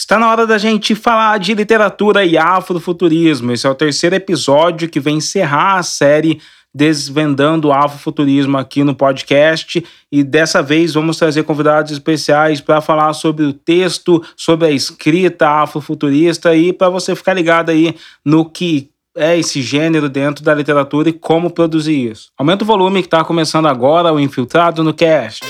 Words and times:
Está 0.00 0.18
na 0.18 0.30
hora 0.30 0.46
da 0.46 0.56
gente 0.56 0.94
falar 0.94 1.38
de 1.38 1.52
literatura 1.52 2.24
e 2.24 2.38
afrofuturismo. 2.38 3.52
Esse 3.52 3.66
é 3.66 3.70
o 3.70 3.74
terceiro 3.74 4.16
episódio 4.16 4.88
que 4.88 4.98
vem 4.98 5.18
encerrar 5.18 5.76
a 5.76 5.82
série 5.82 6.40
Desvendando 6.74 7.68
o 7.68 7.72
Afrofuturismo 7.72 8.56
aqui 8.56 8.82
no 8.82 8.94
podcast. 8.94 9.84
E 10.10 10.24
dessa 10.24 10.62
vez 10.62 10.94
vamos 10.94 11.18
trazer 11.18 11.42
convidados 11.42 11.92
especiais 11.92 12.62
para 12.62 12.80
falar 12.80 13.12
sobre 13.12 13.44
o 13.44 13.52
texto, 13.52 14.24
sobre 14.34 14.68
a 14.68 14.70
escrita 14.70 15.46
afrofuturista 15.46 16.56
e 16.56 16.72
para 16.72 16.88
você 16.88 17.14
ficar 17.14 17.34
ligado 17.34 17.68
aí 17.68 17.94
no 18.24 18.46
que 18.48 18.88
é 19.14 19.38
esse 19.38 19.60
gênero 19.60 20.08
dentro 20.08 20.42
da 20.42 20.54
literatura 20.54 21.10
e 21.10 21.12
como 21.12 21.50
produzir 21.50 22.10
isso. 22.10 22.30
Aumenta 22.38 22.64
o 22.64 22.66
volume 22.66 23.02
que 23.02 23.06
está 23.06 23.22
começando 23.22 23.66
agora 23.66 24.10
o 24.10 24.18
Infiltrado 24.18 24.82
no 24.82 24.94
Cast. 24.94 25.44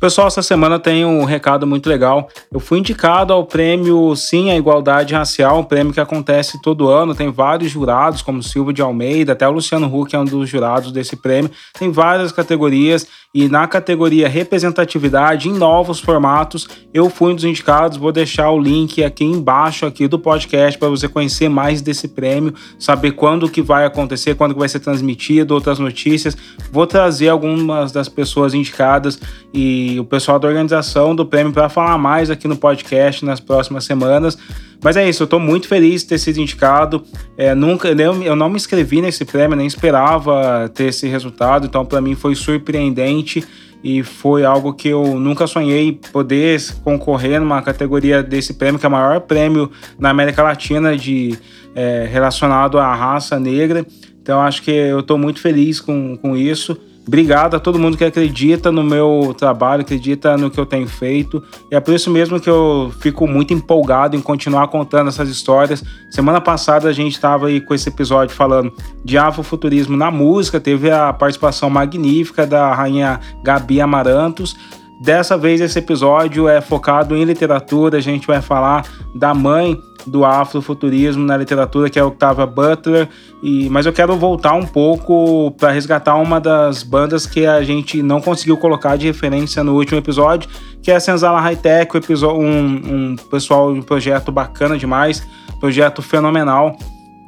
Pessoal, 0.00 0.28
essa 0.28 0.40
semana 0.40 0.78
tem 0.78 1.04
um 1.04 1.24
recado 1.24 1.66
muito 1.66 1.86
legal. 1.86 2.26
Eu 2.50 2.58
fui 2.58 2.78
indicado 2.78 3.34
ao 3.34 3.44
prêmio 3.44 4.16
Sim 4.16 4.50
à 4.50 4.56
Igualdade 4.56 5.12
Racial, 5.12 5.58
um 5.60 5.62
prêmio 5.62 5.92
que 5.92 6.00
acontece 6.00 6.58
todo 6.62 6.88
ano. 6.88 7.14
Tem 7.14 7.30
vários 7.30 7.70
jurados, 7.70 8.22
como 8.22 8.42
Silvio 8.42 8.72
de 8.72 8.80
Almeida, 8.80 9.34
até 9.34 9.46
o 9.46 9.50
Luciano 9.50 9.94
Huck 9.94 10.16
é 10.16 10.18
um 10.18 10.24
dos 10.24 10.48
jurados 10.48 10.90
desse 10.90 11.16
prêmio. 11.16 11.50
Tem 11.78 11.92
várias 11.92 12.32
categorias 12.32 13.06
e 13.32 13.48
na 13.48 13.68
categoria 13.68 14.28
representatividade 14.28 15.48
em 15.48 15.52
novos 15.52 16.00
formatos, 16.00 16.66
eu 16.92 17.08
fui 17.08 17.32
um 17.32 17.36
dos 17.36 17.44
indicados. 17.44 17.96
Vou 17.96 18.10
deixar 18.10 18.50
o 18.50 18.58
link 18.58 19.04
aqui 19.04 19.24
embaixo 19.24 19.86
aqui 19.86 20.08
do 20.08 20.18
podcast 20.18 20.76
para 20.76 20.88
você 20.88 21.06
conhecer 21.08 21.48
mais 21.48 21.80
desse 21.80 22.08
prêmio, 22.08 22.52
saber 22.76 23.12
quando 23.12 23.48
que 23.48 23.62
vai 23.62 23.86
acontecer, 23.86 24.34
quando 24.34 24.52
que 24.52 24.58
vai 24.58 24.68
ser 24.68 24.80
transmitido, 24.80 25.54
outras 25.54 25.78
notícias. 25.78 26.36
Vou 26.72 26.88
trazer 26.88 27.28
algumas 27.28 27.92
das 27.92 28.08
pessoas 28.08 28.52
indicadas 28.52 29.20
e 29.54 29.96
o 30.00 30.04
pessoal 30.04 30.40
da 30.40 30.48
organização 30.48 31.14
do 31.14 31.24
prêmio 31.24 31.52
para 31.52 31.68
falar 31.68 31.96
mais 31.98 32.30
aqui 32.30 32.48
no 32.48 32.56
podcast 32.56 33.24
nas 33.24 33.38
próximas 33.38 33.84
semanas. 33.84 34.36
Mas 34.82 34.96
é 34.96 35.08
isso, 35.08 35.22
eu 35.22 35.24
estou 35.24 35.38
muito 35.38 35.68
feliz 35.68 36.02
de 36.02 36.08
ter 36.08 36.18
sido 36.18 36.38
indicado. 36.38 37.02
É, 37.36 37.54
nunca, 37.54 37.88
eu 37.88 38.36
não 38.36 38.48
me 38.48 38.56
inscrevi 38.56 39.00
nesse 39.02 39.24
prêmio, 39.24 39.56
nem 39.56 39.66
esperava 39.66 40.70
ter 40.74 40.84
esse 40.84 41.06
resultado, 41.06 41.66
então 41.66 41.84
para 41.84 42.00
mim 42.00 42.14
foi 42.14 42.34
surpreendente 42.34 43.44
e 43.82 44.02
foi 44.02 44.44
algo 44.44 44.74
que 44.74 44.88
eu 44.88 45.18
nunca 45.18 45.46
sonhei 45.46 45.98
poder 46.12 46.60
concorrer 46.84 47.40
numa 47.40 47.62
categoria 47.62 48.22
desse 48.22 48.54
prêmio, 48.54 48.78
que 48.78 48.86
é 48.86 48.88
o 48.88 48.92
maior 48.92 49.20
prêmio 49.20 49.70
na 49.98 50.10
América 50.10 50.42
Latina 50.42 50.96
de 50.96 51.38
é, 51.74 52.06
relacionado 52.10 52.78
à 52.78 52.94
raça 52.94 53.38
negra. 53.38 53.86
Então 54.22 54.40
acho 54.40 54.62
que 54.62 54.70
eu 54.70 55.00
estou 55.00 55.16
muito 55.16 55.40
feliz 55.40 55.80
com, 55.80 56.16
com 56.16 56.36
isso. 56.36 56.78
Obrigado 57.10 57.56
a 57.56 57.58
todo 57.58 57.76
mundo 57.76 57.96
que 57.96 58.04
acredita 58.04 58.70
no 58.70 58.84
meu 58.84 59.34
trabalho, 59.36 59.80
acredita 59.82 60.36
no 60.36 60.48
que 60.48 60.60
eu 60.60 60.64
tenho 60.64 60.86
feito. 60.86 61.42
E 61.68 61.74
é 61.74 61.80
por 61.80 61.92
isso 61.92 62.08
mesmo 62.08 62.38
que 62.38 62.48
eu 62.48 62.92
fico 63.00 63.26
muito 63.26 63.52
empolgado 63.52 64.14
em 64.14 64.20
continuar 64.20 64.68
contando 64.68 65.08
essas 65.08 65.28
histórias. 65.28 65.82
Semana 66.08 66.40
passada 66.40 66.88
a 66.88 66.92
gente 66.92 67.14
estava 67.14 67.48
aí 67.48 67.60
com 67.60 67.74
esse 67.74 67.88
episódio 67.88 68.32
falando 68.32 68.72
de 69.04 69.18
afrofuturismo 69.18 69.96
na 69.96 70.08
música, 70.08 70.60
teve 70.60 70.88
a 70.88 71.12
participação 71.12 71.68
magnífica 71.68 72.46
da 72.46 72.72
rainha 72.72 73.18
Gabi 73.42 73.80
Amarantos. 73.80 74.56
Dessa 75.02 75.36
vez 75.36 75.60
esse 75.60 75.80
episódio 75.80 76.46
é 76.46 76.60
focado 76.60 77.16
em 77.16 77.24
literatura, 77.24 77.98
a 77.98 78.00
gente 78.00 78.24
vai 78.24 78.40
falar 78.40 78.86
da 79.12 79.34
mãe 79.34 79.76
do 80.06 80.24
afrofuturismo 80.24 81.24
na 81.24 81.36
literatura, 81.36 81.90
que 81.90 81.98
é 81.98 82.02
a 82.02 82.06
Octavia 82.06 82.46
Butler. 82.46 83.08
E, 83.42 83.68
mas 83.70 83.86
eu 83.86 83.92
quero 83.92 84.16
voltar 84.16 84.54
um 84.54 84.66
pouco 84.66 85.50
para 85.52 85.70
resgatar 85.70 86.16
uma 86.16 86.40
das 86.40 86.82
bandas 86.82 87.26
que 87.26 87.46
a 87.46 87.62
gente 87.62 88.02
não 88.02 88.20
conseguiu 88.20 88.56
colocar 88.56 88.96
de 88.96 89.06
referência 89.06 89.64
no 89.64 89.74
último 89.74 89.98
episódio, 89.98 90.48
que 90.82 90.90
é 90.90 90.96
a 90.96 91.00
Senzala 91.00 91.40
High 91.40 91.56
Tech, 91.56 91.90
um, 92.24 93.12
um 93.12 93.16
pessoal, 93.30 93.70
um 93.70 93.82
projeto 93.82 94.30
bacana 94.30 94.76
demais, 94.76 95.26
projeto 95.58 96.02
fenomenal 96.02 96.76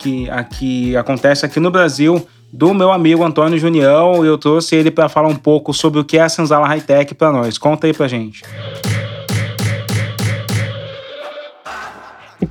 que 0.03 0.29
aqui 0.31 0.97
acontece 0.97 1.47
aqui 1.47 1.61
no 1.61 1.71
Brasil 1.71 2.27
do 2.53 2.75
meu 2.75 2.91
amigo 2.91 3.25
Antônio 3.25 3.59
Junião. 3.59 4.25
Eu 4.25 4.37
trouxe 4.37 4.77
ele 4.77 4.91
para 4.91 5.09
falar 5.09 5.29
um 5.29 5.37
pouco 5.37 5.73
sobre 5.73 6.01
o 6.01 6.05
que 6.05 6.19
é 6.19 6.23
a 6.23 6.29
Senzala 6.29 6.67
High 6.67 6.83
Tech 6.83 7.15
para 7.15 7.33
nós. 7.33 7.57
Conta 7.57 7.87
aí 7.87 7.95
para 7.95 8.09
gente. 8.09 8.43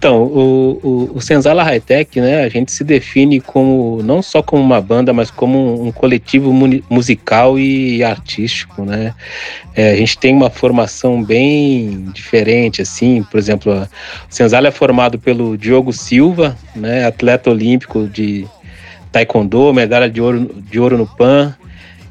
Então, 0.01 0.23
o, 0.23 0.79
o, 0.81 1.11
o 1.17 1.21
Senzala 1.21 1.61
High 1.61 1.79
Tech, 1.79 2.19
né, 2.19 2.43
a 2.43 2.49
gente 2.49 2.71
se 2.71 2.83
define 2.83 3.39
como 3.39 4.01
não 4.01 4.19
só 4.19 4.41
como 4.41 4.59
uma 4.59 4.81
banda, 4.81 5.13
mas 5.13 5.29
como 5.29 5.79
um 5.79 5.91
coletivo 5.91 6.51
musical 6.89 7.59
e 7.59 8.03
artístico, 8.03 8.83
né? 8.83 9.13
É, 9.75 9.91
a 9.91 9.95
gente 9.95 10.17
tem 10.17 10.33
uma 10.33 10.49
formação 10.49 11.23
bem 11.23 12.09
diferente, 12.15 12.81
assim, 12.81 13.23
por 13.29 13.37
exemplo, 13.37 13.71
o 13.71 13.87
Senzala 14.27 14.69
é 14.69 14.71
formado 14.71 15.19
pelo 15.19 15.55
Diogo 15.55 15.93
Silva, 15.93 16.57
né, 16.75 17.05
atleta 17.05 17.51
olímpico 17.51 18.07
de 18.07 18.47
taekwondo, 19.11 19.71
medalha 19.71 20.09
de 20.09 20.19
ouro, 20.19 20.49
de 20.67 20.79
ouro 20.79 20.97
no 20.97 21.05
PAN, 21.05 21.55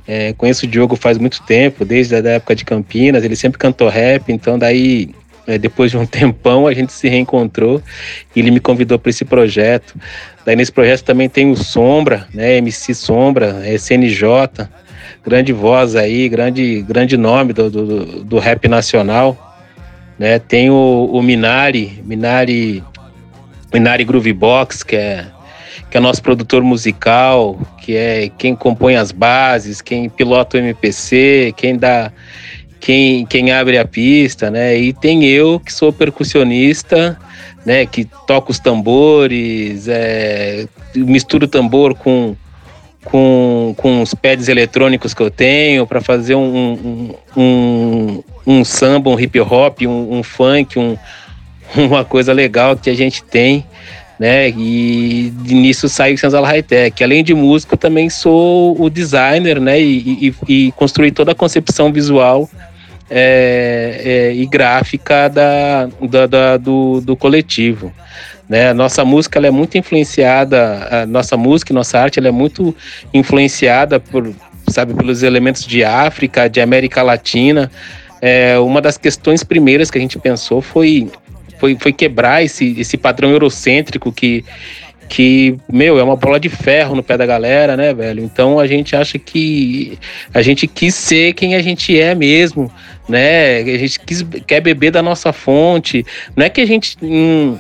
é, 0.07 0.33
conheço 0.35 0.65
o 0.65 0.69
Diogo 0.69 0.95
faz 0.95 1.19
muito 1.19 1.43
tempo, 1.43 1.85
desde 1.85 2.15
a 2.15 2.19
época 2.19 2.55
de 2.55 2.65
Campinas, 2.65 3.25
ele 3.25 3.35
sempre 3.35 3.59
cantou 3.59 3.89
rap, 3.89 4.33
então 4.33 4.57
daí 4.57 5.11
é, 5.47 5.59
depois 5.59 5.91
de 5.91 5.97
um 5.97 6.05
tempão 6.07 6.67
a 6.67 6.75
gente 6.75 6.93
se 6.93 7.09
reencontrou 7.09 7.83
e 8.35 8.41
ele 8.41 8.51
me 8.51 8.61
convidou 8.61 8.99
para 8.99 9.11
esse 9.11 9.25
projeto. 9.25 9.95
Daí 10.45 10.57
nesse 10.57 10.73
projeto 10.73 11.05
também 11.05 11.29
tem 11.29 11.51
o 11.51 11.57
Sombra, 11.57 12.27
né, 12.33 12.57
MC 12.57 12.95
Sombra, 12.95 13.63
SNJ, 13.75 14.25
grande 15.25 15.53
voz 15.53 15.97
aí, 15.97 16.29
grande, 16.29 16.83
grande 16.83 17.17
nome 17.17 17.53
do, 17.53 17.71
do, 17.71 18.25
do 18.25 18.39
rap 18.39 18.67
nacional. 18.69 19.57
Né? 20.19 20.39
Tem 20.39 20.71
o, 20.71 21.11
o 21.13 21.23
Minari, 21.23 22.03
Minari, 22.05 22.85
Minari 23.73 24.05
Groove 24.05 24.33
Box, 24.33 24.83
que 24.83 24.97
é 24.97 25.27
que 25.91 25.97
é 25.97 26.01
nosso 26.01 26.23
produtor 26.23 26.63
musical, 26.63 27.59
que 27.79 27.97
é 27.97 28.31
quem 28.39 28.55
compõe 28.55 28.95
as 28.95 29.11
bases, 29.11 29.83
quem 29.83 30.09
pilota 30.09 30.57
o 30.57 30.61
MPC, 30.61 31.53
quem 31.57 31.77
dá 31.77 32.13
quem, 32.81 33.27
quem 33.27 33.53
abre 33.53 33.79
a 33.79 33.85
pista, 33.85 34.51
né? 34.51 34.77
E 34.77 34.93
tem 34.93 35.25
eu 35.25 35.61
que 35.61 35.73
sou 35.73 35.93
percussionista, 35.93 37.17
né? 37.65 37.85
Que 37.85 38.07
toco 38.27 38.51
os 38.51 38.59
tambores, 38.59 39.87
é, 39.87 40.67
misturo 40.97 41.47
tambor 41.47 41.95
com, 41.95 42.35
com, 43.05 43.75
com 43.77 44.03
os 44.03 44.15
pads 44.15 44.49
eletrônicos 44.49 45.13
que 45.13 45.23
eu 45.23 45.31
tenho 45.31 45.87
para 45.87 46.01
fazer 46.01 46.35
um, 46.35 47.15
um, 47.37 47.41
um, 47.41 48.23
um, 48.47 48.65
samba, 48.65 49.11
um 49.11 49.21
hip 49.21 49.39
hop, 49.39 49.83
um, 49.83 50.19
um 50.19 50.23
funk, 50.23 50.79
um, 50.79 50.97
uma 51.77 52.05
coisa 52.05 52.33
legal 52.33 52.75
que 52.77 52.89
a 52.89 52.95
gente 52.95 53.23
tem 53.23 53.65
né? 54.19 54.51
E 54.51 55.33
nisso 55.47 55.89
sai 55.89 56.13
o 56.13 56.19
Senzala 56.19 56.47
High 56.47 56.63
Tech. 56.63 57.03
Além 57.03 57.25
de 57.25 57.33
músico, 57.33 57.75
também 57.75 58.11
sou 58.11 58.79
o 58.79 58.91
designer, 58.91 59.59
né? 59.59 59.81
E, 59.81 60.29
e, 60.29 60.67
e 60.67 60.73
construí 60.73 61.11
toda 61.11 61.33
a 61.33 61.35
concepção 61.35 61.91
visual 61.91 62.47
é, 63.11 64.01
é, 64.05 64.35
e 64.35 64.47
gráfica 64.47 65.29
da, 65.29 65.87
da, 66.01 66.27
da 66.27 66.57
do, 66.57 67.01
do, 67.01 67.17
coletivo. 67.17 67.93
Né? 68.49 68.73
Nossa 68.73 69.05
música 69.05 69.39
ela 69.39 69.49
é 69.49 69.51
muito 69.51 69.77
influenciada, 69.77 71.07
nossa 71.09 71.37
música 71.37 71.73
e 71.73 71.75
nossa 71.75 71.99
arte 71.99 72.19
ela 72.19 72.29
é 72.29 72.33
muito 72.33 72.75
influenciada 73.13 73.99
por, 73.99 74.33
sabe, 74.69 74.95
pelos 74.95 75.23
elementos 75.23 75.67
de 75.67 75.85
África, 75.85 76.49
de 76.49 76.61
América 76.61 77.03
Latina. 77.03 77.71
É, 78.23 78.59
uma 78.59 78.81
das 78.81 78.97
questões 78.97 79.43
primeiras 79.43 79.91
que 79.91 79.99
a 79.99 80.01
gente 80.01 80.19
pensou 80.19 80.61
foi, 80.61 81.11
foi, 81.59 81.77
foi 81.79 81.93
quebrar 81.93 82.45
esse, 82.45 82.79
esse 82.79 82.97
padrão 82.97 83.31
eurocêntrico 83.31 84.13
que, 84.13 84.45
que, 85.09 85.57
meu, 85.71 85.99
é 85.99 86.03
uma 86.03 86.17
bola 86.17 86.39
de 86.39 86.49
ferro 86.49 86.95
no 86.95 87.03
pé 87.03 87.17
da 87.17 87.27
galera, 87.27 87.77
né, 87.77 87.93
velho? 87.93 88.23
Então 88.23 88.61
a 88.61 88.67
gente 88.67 88.95
acha 88.95 89.19
que 89.19 89.99
a 90.33 90.41
gente 90.41 90.67
quis 90.67 90.95
ser 90.95 91.33
quem 91.33 91.57
a 91.57 91.63
gente 91.63 91.99
é 91.99 92.15
mesmo, 92.15 92.71
né? 93.11 93.59
A 93.59 93.79
gente 93.79 94.01
quis, 94.01 94.25
quer 94.47 94.61
beber 94.61 94.91
da 94.91 95.03
nossa 95.03 95.33
fonte. 95.33 96.07
Não 96.35 96.47
é 96.47 96.49
que 96.49 96.61
a 96.61 96.67
gente 96.67 96.97
hum, 97.03 97.59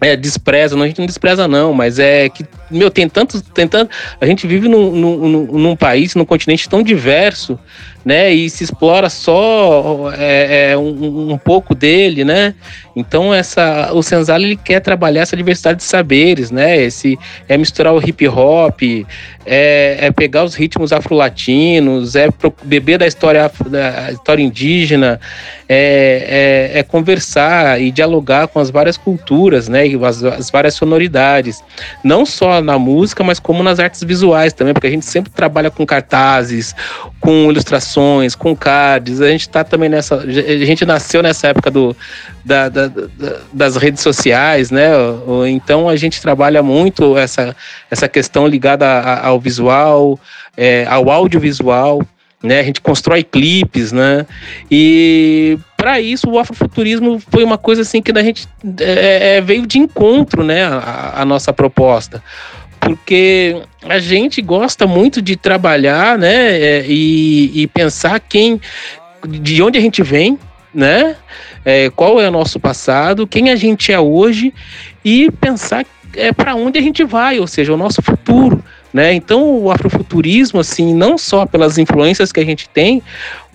é, 0.00 0.16
despreza, 0.16 0.76
não, 0.76 0.84
a 0.84 0.86
gente 0.86 0.98
não 0.98 1.06
despreza, 1.06 1.48
não, 1.48 1.72
mas 1.72 1.98
é 1.98 2.28
que 2.28 2.44
meu, 2.70 2.90
tem 2.90 3.08
tanto, 3.08 3.40
tem 3.40 3.66
tanto. 3.68 3.90
A 4.20 4.26
gente 4.26 4.46
vive 4.46 4.68
num, 4.68 4.90
num, 4.90 5.46
num 5.46 5.76
país, 5.76 6.14
num 6.14 6.24
continente 6.24 6.68
tão 6.68 6.82
diverso, 6.82 7.58
né? 8.06 8.32
E 8.32 8.48
se 8.48 8.62
explora 8.62 9.10
só 9.10 10.12
é, 10.16 10.70
é, 10.70 10.76
um, 10.78 11.32
um, 11.32 11.38
pouco 11.38 11.74
dele, 11.74 12.24
né? 12.24 12.54
Então 12.94 13.34
essa, 13.34 13.90
o 13.92 14.00
Senzala 14.00 14.44
ele 14.44 14.56
quer 14.56 14.78
trabalhar 14.78 15.22
essa 15.22 15.36
diversidade 15.36 15.78
de 15.78 15.84
saberes, 15.84 16.52
né? 16.52 16.80
Esse 16.80 17.18
é 17.48 17.58
misturar 17.58 17.92
o 17.92 17.98
hip 17.98 18.28
hop, 18.28 18.80
é, 19.44 19.96
é 20.00 20.12
pegar 20.12 20.44
os 20.44 20.54
ritmos 20.54 20.92
afro-latinos, 20.92 22.14
é 22.14 22.28
beber 22.62 22.98
da 22.98 23.08
história 23.08 23.50
da 23.66 24.12
história 24.12 24.40
indígena, 24.40 25.20
é, 25.68 26.70
é, 26.74 26.78
é, 26.78 26.82
conversar 26.84 27.80
e 27.80 27.90
dialogar 27.90 28.46
com 28.46 28.60
as 28.60 28.70
várias 28.70 28.96
culturas, 28.96 29.66
né? 29.66 29.82
As, 30.04 30.22
as 30.22 30.48
várias 30.48 30.74
sonoridades, 30.74 31.60
não 32.04 32.24
só 32.24 32.55
na 32.60 32.78
música, 32.78 33.22
mas 33.22 33.38
como 33.38 33.62
nas 33.62 33.78
artes 33.78 34.02
visuais 34.02 34.52
também, 34.52 34.74
porque 34.74 34.86
a 34.86 34.90
gente 34.90 35.04
sempre 35.04 35.30
trabalha 35.32 35.70
com 35.70 35.86
cartazes, 35.86 36.74
com 37.20 37.50
ilustrações, 37.50 38.34
com 38.34 38.54
cards. 38.56 39.20
A 39.20 39.28
gente 39.28 39.42
está 39.42 39.64
também 39.64 39.88
nessa. 39.88 40.16
A 40.16 40.64
gente 40.64 40.84
nasceu 40.84 41.22
nessa 41.22 41.48
época 41.48 41.70
do, 41.70 41.96
da, 42.44 42.68
da, 42.68 42.88
da, 42.88 43.06
das 43.52 43.76
redes 43.76 44.02
sociais, 44.02 44.70
né? 44.70 44.90
Então 45.48 45.88
a 45.88 45.96
gente 45.96 46.20
trabalha 46.20 46.62
muito 46.62 47.16
essa, 47.16 47.54
essa 47.90 48.08
questão 48.08 48.46
ligada 48.46 48.86
ao 49.22 49.40
visual, 49.40 50.18
é, 50.56 50.86
ao 50.88 51.10
audiovisual. 51.10 52.02
Né, 52.42 52.60
a 52.60 52.62
gente 52.62 52.82
constrói 52.82 53.24
clipes, 53.24 53.92
né? 53.92 54.26
E 54.70 55.58
para 55.86 56.00
isso 56.00 56.28
o 56.28 56.36
afrofuturismo 56.36 57.22
foi 57.30 57.44
uma 57.44 57.56
coisa 57.56 57.82
assim 57.82 58.02
que 58.02 58.10
a 58.10 58.20
gente 58.20 58.48
é, 58.80 59.36
é, 59.36 59.40
veio 59.40 59.64
de 59.68 59.78
encontro, 59.78 60.42
né? 60.42 60.64
a, 60.64 61.22
a 61.22 61.24
nossa 61.24 61.52
proposta 61.52 62.20
porque 62.80 63.62
a 63.88 64.00
gente 64.00 64.42
gosta 64.42 64.84
muito 64.84 65.22
de 65.22 65.36
trabalhar, 65.36 66.18
né, 66.18 66.60
é, 66.60 66.84
e, 66.86 67.62
e 67.62 67.66
pensar 67.68 68.20
quem, 68.20 68.60
de 69.28 69.62
onde 69.62 69.78
a 69.78 69.80
gente 69.80 70.02
vem, 70.02 70.38
né, 70.74 71.16
é, 71.64 71.90
qual 71.90 72.20
é 72.20 72.28
o 72.28 72.32
nosso 72.32 72.60
passado, 72.60 73.26
quem 73.26 73.50
a 73.50 73.56
gente 73.56 73.92
é 73.92 73.98
hoje 73.98 74.52
e 75.04 75.30
pensar 75.32 75.84
é, 76.14 76.32
para 76.32 76.54
onde 76.54 76.78
a 76.78 76.82
gente 76.82 77.02
vai, 77.02 77.40
ou 77.40 77.46
seja, 77.46 77.72
o 77.72 77.76
nosso 77.76 78.02
futuro. 78.02 78.62
Né? 78.96 79.12
Então, 79.12 79.58
o 79.58 79.70
afrofuturismo, 79.70 80.58
assim, 80.58 80.94
não 80.94 81.18
só 81.18 81.44
pelas 81.44 81.76
influências 81.76 82.32
que 82.32 82.40
a 82.40 82.44
gente 82.46 82.66
tem, 82.66 83.02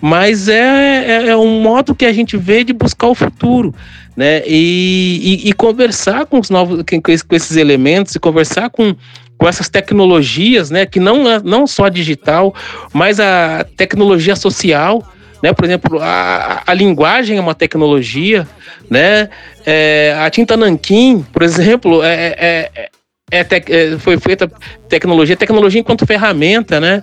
mas 0.00 0.46
é, 0.46 1.04
é, 1.04 1.28
é 1.30 1.36
um 1.36 1.60
modo 1.60 1.96
que 1.96 2.06
a 2.06 2.12
gente 2.12 2.36
vê 2.36 2.62
de 2.62 2.72
buscar 2.72 3.08
o 3.08 3.14
futuro, 3.16 3.74
né? 4.16 4.44
E, 4.46 5.42
e, 5.42 5.48
e 5.48 5.52
conversar 5.52 6.26
com 6.26 6.38
os 6.38 6.48
novos, 6.48 6.84
com 7.28 7.34
esses 7.34 7.56
elementos, 7.56 8.14
e 8.14 8.20
conversar 8.20 8.70
com, 8.70 8.94
com 9.36 9.48
essas 9.48 9.68
tecnologias, 9.68 10.70
né? 10.70 10.86
Que 10.86 11.00
não, 11.00 11.28
é, 11.28 11.42
não 11.42 11.66
só 11.66 11.86
a 11.86 11.90
digital, 11.90 12.54
mas 12.92 13.18
a 13.18 13.66
tecnologia 13.76 14.36
social, 14.36 15.02
né? 15.42 15.52
Por 15.52 15.64
exemplo, 15.64 15.98
a, 16.00 16.62
a 16.64 16.72
linguagem 16.72 17.36
é 17.36 17.40
uma 17.40 17.56
tecnologia, 17.56 18.46
né? 18.88 19.28
É, 19.66 20.16
a 20.20 20.30
tinta 20.30 20.56
nanquim, 20.56 21.26
por 21.32 21.42
exemplo, 21.42 22.00
é, 22.04 22.36
é, 22.38 22.90
é, 23.32 23.40
é, 23.40 23.94
é 23.94 23.98
foi 23.98 24.18
feita 24.18 24.50
tecnologia, 24.88 25.36
tecnologia 25.36 25.80
enquanto 25.80 26.06
ferramenta, 26.06 26.78
né? 26.78 27.02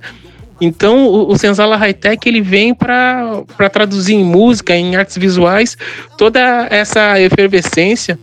Então, 0.61 1.07
o, 1.07 1.31
o 1.31 1.37
Senzala 1.37 1.75
High 1.75 1.93
Tech 1.93 2.27
ele 2.27 2.41
vem 2.41 2.73
para 2.73 3.43
traduzir 3.71 4.15
em 4.15 4.23
música, 4.23 4.75
em 4.75 4.95
artes 4.95 5.17
visuais, 5.17 5.77
toda 6.17 6.67
essa 6.69 7.19
efervescência, 7.19 8.19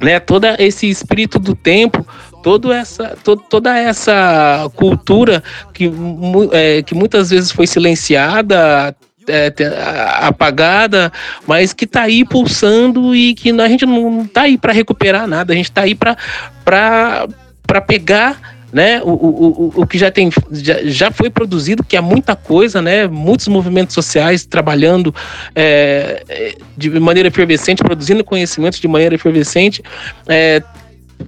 né? 0.00 0.20
Todo 0.20 0.46
esse 0.58 0.88
espírito 0.88 1.38
do 1.38 1.54
tempo, 1.54 2.06
toda 2.42 2.76
essa, 2.76 3.16
to, 3.24 3.36
toda 3.36 3.76
essa 3.76 4.70
cultura 4.76 5.42
que, 5.72 5.90
é, 6.52 6.82
que 6.82 6.94
muitas 6.94 7.30
vezes 7.30 7.50
foi 7.50 7.66
silenciada, 7.66 8.94
é, 9.28 9.52
apagada, 10.20 11.12
mas 11.46 11.72
que 11.72 11.84
está 11.84 12.02
aí 12.02 12.24
pulsando 12.24 13.14
e 13.14 13.34
que 13.34 13.50
a 13.50 13.68
gente 13.68 13.86
não 13.86 14.22
está 14.22 14.42
aí 14.42 14.58
para 14.58 14.72
recuperar 14.72 15.26
nada, 15.26 15.52
a 15.52 15.56
gente 15.56 15.70
está 15.70 15.82
aí 15.82 15.94
para 15.94 16.16
pegar 17.86 18.54
né? 18.74 19.00
O, 19.04 19.10
o, 19.10 19.72
o, 19.82 19.86
que 19.86 19.96
já 19.96 20.10
tem 20.10 20.28
já, 20.50 20.82
já 20.82 21.10
foi 21.12 21.30
produzido, 21.30 21.84
que 21.84 21.96
é 21.96 22.00
muita 22.00 22.34
coisa, 22.34 22.82
né? 22.82 23.06
Muitos 23.06 23.46
movimentos 23.46 23.94
sociais 23.94 24.44
trabalhando 24.44 25.14
é, 25.54 26.56
de 26.76 26.90
maneira 26.98 27.28
efervescente, 27.28 27.84
produzindo 27.84 28.24
conhecimentos 28.24 28.80
de 28.80 28.88
maneira 28.88 29.14
efervescente. 29.14 29.80
É, 30.26 30.60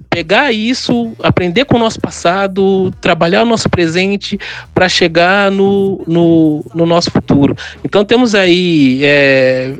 pegar 0.09 0.51
isso, 0.51 1.13
aprender 1.21 1.65
com 1.65 1.75
o 1.75 1.79
nosso 1.79 1.99
passado, 1.99 2.91
trabalhar 3.01 3.43
o 3.43 3.45
nosso 3.45 3.69
presente 3.69 4.39
para 4.73 4.87
chegar 4.89 5.51
no, 5.51 6.03
no, 6.07 6.65
no, 6.73 6.85
nosso 6.85 7.11
futuro. 7.11 7.55
Então 7.83 8.03
temos 8.03 8.35
aí 8.35 9.01
é, 9.03 9.73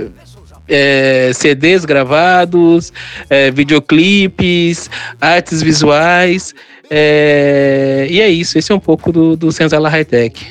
é, 0.67 1.31
CDs 1.33 1.85
gravados, 1.85 2.91
é, 3.29 3.51
videoclipes, 3.51 4.89
artes 5.19 5.61
visuais. 5.61 6.53
É, 6.89 8.07
e 8.09 8.21
é 8.21 8.29
isso, 8.29 8.57
esse 8.57 8.71
é 8.71 8.75
um 8.75 8.79
pouco 8.79 9.11
do, 9.11 9.35
do 9.35 9.51
Senzala 9.51 9.89
High 9.89 10.05
Tech. 10.05 10.47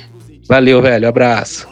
Valeu, 0.48 0.80
velho, 0.80 1.08
abraço. 1.08 1.66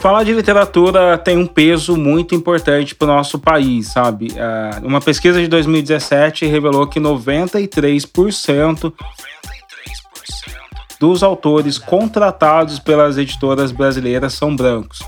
Falar 0.00 0.24
de 0.24 0.32
literatura 0.32 1.18
tem 1.18 1.36
um 1.36 1.46
peso 1.46 1.94
muito 1.94 2.34
importante 2.34 2.94
para 2.94 3.04
o 3.04 3.08
nosso 3.08 3.38
país, 3.38 3.88
sabe? 3.92 4.32
É, 4.34 4.80
uma 4.82 4.98
pesquisa 4.98 5.38
de 5.38 5.46
2017 5.46 6.46
revelou 6.46 6.86
que 6.86 6.98
93% 6.98 8.94
dos 10.98 11.22
autores 11.22 11.76
contratados 11.76 12.78
pelas 12.78 13.18
editoras 13.18 13.72
brasileiras 13.72 14.32
são 14.32 14.56
brancos. 14.56 15.00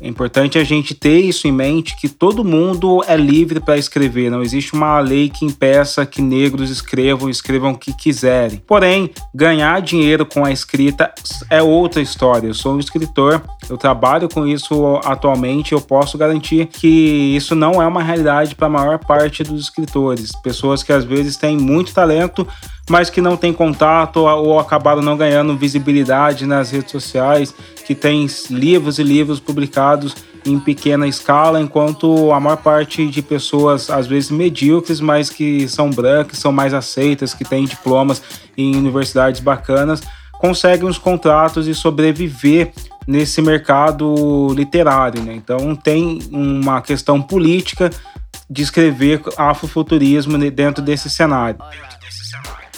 É 0.00 0.08
importante 0.08 0.58
a 0.58 0.64
gente 0.64 0.94
ter 0.94 1.20
isso 1.20 1.48
em 1.48 1.52
mente 1.52 1.96
que 1.96 2.08
todo 2.08 2.44
mundo 2.44 3.02
é 3.06 3.16
livre 3.16 3.60
para 3.60 3.78
escrever, 3.78 4.30
não 4.30 4.42
existe 4.42 4.72
uma 4.72 4.98
lei 5.00 5.28
que 5.28 5.44
impeça 5.44 6.04
que 6.06 6.22
negros 6.22 6.70
escrevam, 6.70 7.28
escrevam 7.28 7.72
o 7.72 7.78
que 7.78 7.92
quiserem. 7.92 8.62
Porém, 8.66 9.10
ganhar 9.34 9.80
dinheiro 9.80 10.24
com 10.26 10.44
a 10.44 10.52
escrita 10.52 11.12
é 11.48 11.62
outra 11.62 12.00
história. 12.00 12.48
Eu 12.48 12.54
sou 12.54 12.74
um 12.74 12.78
escritor, 12.78 13.42
eu 13.68 13.76
trabalho 13.76 14.28
com 14.28 14.46
isso 14.46 15.00
atualmente, 15.04 15.72
eu 15.72 15.80
posso 15.80 16.18
garantir 16.18 16.66
que 16.66 17.36
isso 17.36 17.54
não 17.54 17.80
é 17.80 17.86
uma 17.86 18.02
realidade 18.02 18.54
para 18.54 18.66
a 18.66 18.70
maior 18.70 18.98
parte 18.98 19.42
dos 19.42 19.62
escritores. 19.62 20.32
Pessoas 20.42 20.82
que 20.82 20.92
às 20.92 21.04
vezes 21.04 21.36
têm 21.36 21.56
muito 21.56 21.92
talento, 21.92 22.46
mas 22.90 23.08
que 23.08 23.20
não 23.20 23.36
têm 23.36 23.52
contato 23.52 24.16
ou 24.16 24.58
acabaram 24.58 25.00
não 25.00 25.16
ganhando 25.16 25.56
visibilidade 25.56 26.44
nas 26.44 26.72
redes 26.72 26.90
sociais, 26.90 27.54
que 27.86 27.94
têm 27.94 28.26
livros 28.50 28.98
e 28.98 29.04
livros 29.04 29.38
publicados 29.38 30.16
em 30.44 30.58
pequena 30.58 31.06
escala, 31.06 31.60
enquanto 31.60 32.32
a 32.32 32.40
maior 32.40 32.56
parte 32.56 33.06
de 33.06 33.22
pessoas, 33.22 33.90
às 33.90 34.08
vezes 34.08 34.30
medíocres, 34.30 35.00
mas 35.00 35.30
que 35.30 35.68
são 35.68 35.88
brancas, 35.88 36.40
são 36.40 36.50
mais 36.50 36.74
aceitas, 36.74 37.32
que 37.32 37.44
têm 37.44 37.64
diplomas 37.64 38.20
em 38.58 38.74
universidades 38.74 39.40
bacanas, 39.40 40.02
conseguem 40.40 40.88
os 40.88 40.98
contratos 40.98 41.68
e 41.68 41.74
sobreviver 41.76 42.72
nesse 43.06 43.40
mercado 43.40 44.52
literário. 44.52 45.22
Né? 45.22 45.34
Então 45.34 45.76
tem 45.76 46.18
uma 46.32 46.82
questão 46.82 47.22
política 47.22 47.88
de 48.48 48.62
escrever 48.62 49.22
afrofuturismo 49.36 50.36
dentro 50.50 50.82
desse 50.82 51.08
cenário. 51.08 51.60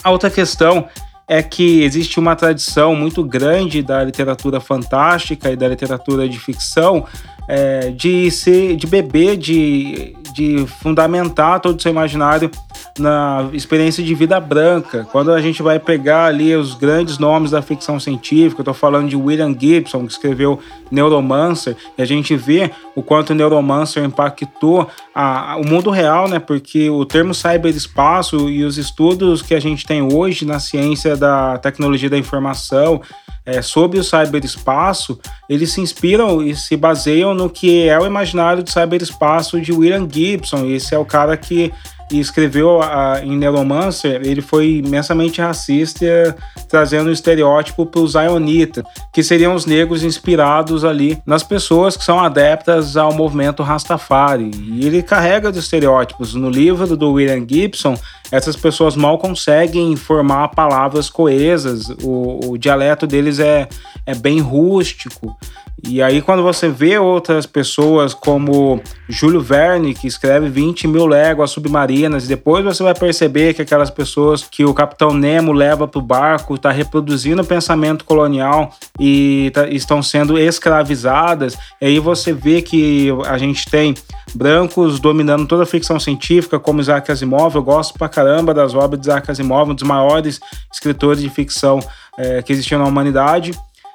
A 0.03 0.11
outra 0.11 0.29
questão 0.29 0.87
é 1.27 1.41
que 1.41 1.81
existe 1.83 2.19
uma 2.19 2.35
tradição 2.35 2.95
muito 2.95 3.23
grande 3.23 3.81
da 3.81 4.03
literatura 4.03 4.59
fantástica 4.59 5.51
e 5.51 5.55
da 5.55 5.67
literatura 5.67 6.27
de 6.27 6.37
ficção 6.37 7.05
é, 7.47 7.91
de 7.91 8.29
ser, 8.29 8.75
de 8.75 8.85
beber, 8.85 9.37
de, 9.37 10.15
de 10.33 10.65
fundamentar 10.81 11.59
todo 11.59 11.77
o 11.77 11.81
seu 11.81 11.91
imaginário 11.91 12.49
na 12.97 13.49
experiência 13.53 14.03
de 14.03 14.13
vida 14.13 14.39
branca. 14.39 15.07
Quando 15.11 15.31
a 15.31 15.41
gente 15.41 15.63
vai 15.63 15.79
pegar 15.79 16.25
ali 16.25 16.55
os 16.55 16.73
grandes 16.73 17.17
nomes 17.17 17.51
da 17.51 17.61
ficção 17.61 17.99
científica, 17.99 18.59
eu 18.59 18.63
estou 18.63 18.73
falando 18.73 19.09
de 19.09 19.15
William 19.15 19.55
Gibson, 19.57 20.05
que 20.05 20.11
escreveu 20.11 20.59
Neuromancer, 20.91 21.75
e 21.97 22.01
a 22.01 22.05
gente 22.05 22.35
vê 22.35 22.71
o 22.95 23.01
quanto 23.01 23.31
o 23.31 23.35
Neuromancer 23.35 24.03
impactou 24.03 24.87
a, 25.13 25.53
a, 25.53 25.57
o 25.57 25.65
mundo 25.65 25.89
real, 25.89 26.27
né? 26.27 26.39
Porque 26.39 26.89
o 26.89 27.05
termo 27.05 27.33
cyberespaço 27.33 28.49
e 28.49 28.63
os 28.63 28.77
estudos 28.77 29.41
que 29.41 29.53
a 29.53 29.59
gente 29.59 29.85
tem 29.85 30.01
hoje 30.01 30.45
na 30.45 30.59
ciência 30.59 31.15
da 31.15 31.57
tecnologia 31.57 32.09
da 32.09 32.17
informação 32.17 33.01
é, 33.45 33.61
sobre 33.61 33.99
o 33.99 34.03
cyberespaço, 34.03 35.19
eles 35.49 35.71
se 35.71 35.81
inspiram 35.81 36.41
e 36.41 36.55
se 36.55 36.77
baseiam 36.77 37.33
no 37.33 37.49
que 37.49 37.87
é 37.87 37.99
o 37.99 38.05
imaginário 38.05 38.63
do 38.63 38.69
cyberespaço 38.69 39.59
de 39.59 39.71
William 39.71 40.07
Gibson. 40.09 40.65
Esse 40.65 40.95
é 40.95 40.97
o 40.97 41.05
cara 41.05 41.35
que 41.35 41.71
escreveu 42.11 42.81
a, 42.81 43.21
em 43.23 43.35
Neuromancer, 43.35 44.21
ele 44.23 44.41
foi 44.41 44.77
imensamente 44.77 45.41
racista, 45.41 46.35
trazendo 46.67 47.09
o 47.09 47.11
estereótipo 47.11 47.85
para 47.85 48.01
os 48.01 48.11
Zionita, 48.11 48.83
que 49.11 49.23
seriam 49.23 49.55
os 49.55 49.65
negros 49.65 50.03
inspirados 50.03 50.83
ali 50.83 51.17
nas 51.25 51.43
pessoas 51.43 51.97
que 51.97 52.03
são 52.03 52.19
adeptas 52.19 52.97
ao 52.97 53.13
movimento 53.13 53.63
Rastafari. 53.63 54.51
E 54.55 54.85
ele 54.85 55.01
carrega 55.01 55.49
os 55.49 55.57
estereótipos. 55.57 56.35
No 56.35 56.49
livro 56.49 56.95
do 56.95 57.13
William 57.13 57.45
Gibson, 57.47 57.97
essas 58.33 58.55
pessoas 58.55 58.95
mal 58.95 59.19
conseguem 59.19 59.95
formar 59.95 60.47
palavras 60.47 61.07
coesas, 61.07 61.87
o, 62.01 62.49
o 62.49 62.57
dialeto 62.57 63.05
deles 63.05 63.37
é, 63.37 63.67
é 64.07 64.15
bem 64.15 64.39
rústico. 64.39 65.37
E 65.85 66.01
aí, 66.01 66.21
quando 66.21 66.41
você 66.41 66.69
vê 66.69 66.97
outras 66.97 67.45
pessoas 67.45 68.13
como 68.13 68.81
Júlio 69.09 69.41
Verne, 69.41 69.93
que 69.93 70.07
escreve 70.07 70.47
20 70.47 70.87
mil 70.87 71.05
léguas 71.05 71.51
submarinas, 71.51 72.23
e 72.23 72.27
depois 72.29 72.63
você 72.63 72.81
vai 72.81 72.93
perceber 72.93 73.53
que 73.53 73.61
aquelas 73.61 73.89
pessoas 73.89 74.47
que 74.49 74.63
o 74.63 74.73
Capitão 74.73 75.13
Nemo 75.13 75.51
leva 75.51 75.85
para 75.85 75.99
o 75.99 76.01
barco 76.01 76.55
está 76.55 76.71
reproduzindo 76.71 77.41
o 77.41 77.45
pensamento 77.45 78.05
colonial 78.05 78.73
e 78.97 79.51
tá, 79.53 79.67
estão 79.67 80.01
sendo 80.01 80.39
escravizadas. 80.39 81.57
E 81.81 81.85
aí 81.87 81.99
você 81.99 82.31
vê 82.31 82.61
que 82.61 83.09
a 83.25 83.37
gente 83.37 83.69
tem 83.69 83.93
brancos 84.33 85.01
dominando 85.01 85.45
toda 85.45 85.63
a 85.63 85.67
ficção 85.67 85.99
científica, 85.99 86.57
como 86.59 86.79
Isaac 86.79 87.11
Asimov. 87.11 87.55
Eu 87.55 87.63
gosto 87.63 87.93
pra 87.95 88.07
das 88.53 88.73
obras 88.73 88.99
de 88.99 89.07
Isaac 89.07 89.29
Asimov, 89.29 89.71
um 89.71 89.75
dos 89.75 89.87
maiores 89.87 90.39
escritores 90.71 91.21
de 91.21 91.29
ficção 91.29 91.79
é, 92.17 92.41
que 92.41 92.53
existiu 92.53 92.77
na 92.77 92.85
humanidade 92.85 93.53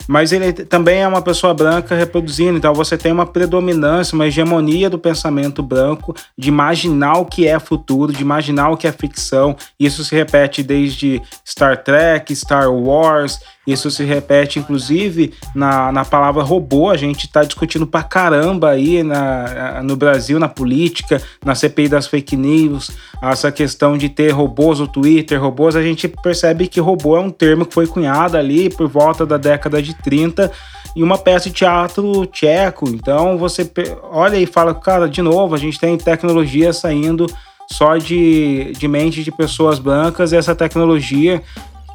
mas 0.09 0.33
ele 0.33 0.55
também 0.55 1.03
é 1.03 1.07
uma 1.07 1.21
pessoa 1.21 1.53
branca 1.53 1.95
reproduzindo, 1.95 2.57
então 2.57 2.73
você 2.73 2.97
tem 2.97 3.13
uma 3.13 3.27
predominância, 3.27 4.15
uma 4.15 4.27
hegemonia 4.27 4.89
do 4.89 4.99
pensamento 4.99 5.63
branco, 5.63 6.15
de 6.37 6.49
imaginar 6.49 7.19
o 7.19 7.27
que 7.27 7.47
é 7.47 7.59
futuro, 7.59 8.11
de 8.11 8.23
imaginar 8.23 8.71
o 8.71 8.77
que 8.77 8.87
é 8.87 8.93
ficção. 8.93 9.55
Isso 9.79 10.03
se 10.03 10.15
repete 10.15 10.63
desde 10.63 11.21
Star 11.47 11.77
Trek, 11.85 12.35
Star 12.35 12.73
Wars, 12.73 13.39
isso 13.71 13.91
se 13.91 14.03
repete, 14.03 14.59
inclusive, 14.59 15.35
na, 15.55 15.93
na 15.93 16.05
palavra 16.05 16.43
robô. 16.43 16.91
A 16.91 16.97
gente 16.97 17.27
está 17.27 17.45
discutindo 17.45 17.87
pra 17.87 18.03
caramba 18.03 18.71
aí 18.71 19.03
na, 19.03 19.83
no 19.83 19.95
Brasil, 19.95 20.39
na 20.39 20.49
política, 20.49 21.21
na 21.45 21.55
CPI 21.55 21.89
das 21.89 22.07
fake 22.07 22.35
news, 22.37 22.91
essa 23.23 23.53
questão 23.53 23.99
de 23.99 24.09
ter 24.09 24.31
robôs 24.31 24.81
no 24.81 24.89
Twitter, 24.89 25.41
robôs. 25.41 25.77
A 25.77 25.83
gente 25.83 26.09
percebe 26.09 26.67
que 26.67 26.81
robô 26.81 27.17
é 27.17 27.21
um 27.21 27.31
termo 27.31 27.67
que 27.67 27.75
foi 27.75 27.87
cunhado 27.87 28.37
ali 28.37 28.71
por 28.71 28.89
volta 28.89 29.27
da 29.27 29.37
década 29.37 29.83
de 29.83 29.95
30 29.95 30.51
em 30.97 31.03
uma 31.03 31.19
peça 31.19 31.51
de 31.51 31.55
teatro 31.55 32.25
tcheco. 32.27 32.89
Então 32.89 33.37
você 33.37 33.71
olha 34.11 34.37
e 34.37 34.47
fala, 34.47 34.75
cara, 34.75 35.09
de 35.09 35.21
novo, 35.21 35.55
a 35.55 35.59
gente 35.59 35.79
tem 35.79 35.97
tecnologia 35.99 36.73
saindo 36.73 37.27
só 37.71 37.99
de, 37.99 38.73
de 38.79 38.89
mente 38.89 39.23
de 39.23 39.31
pessoas 39.31 39.79
brancas, 39.79 40.33
e 40.33 40.37
essa 40.37 40.55
tecnologia 40.55 41.43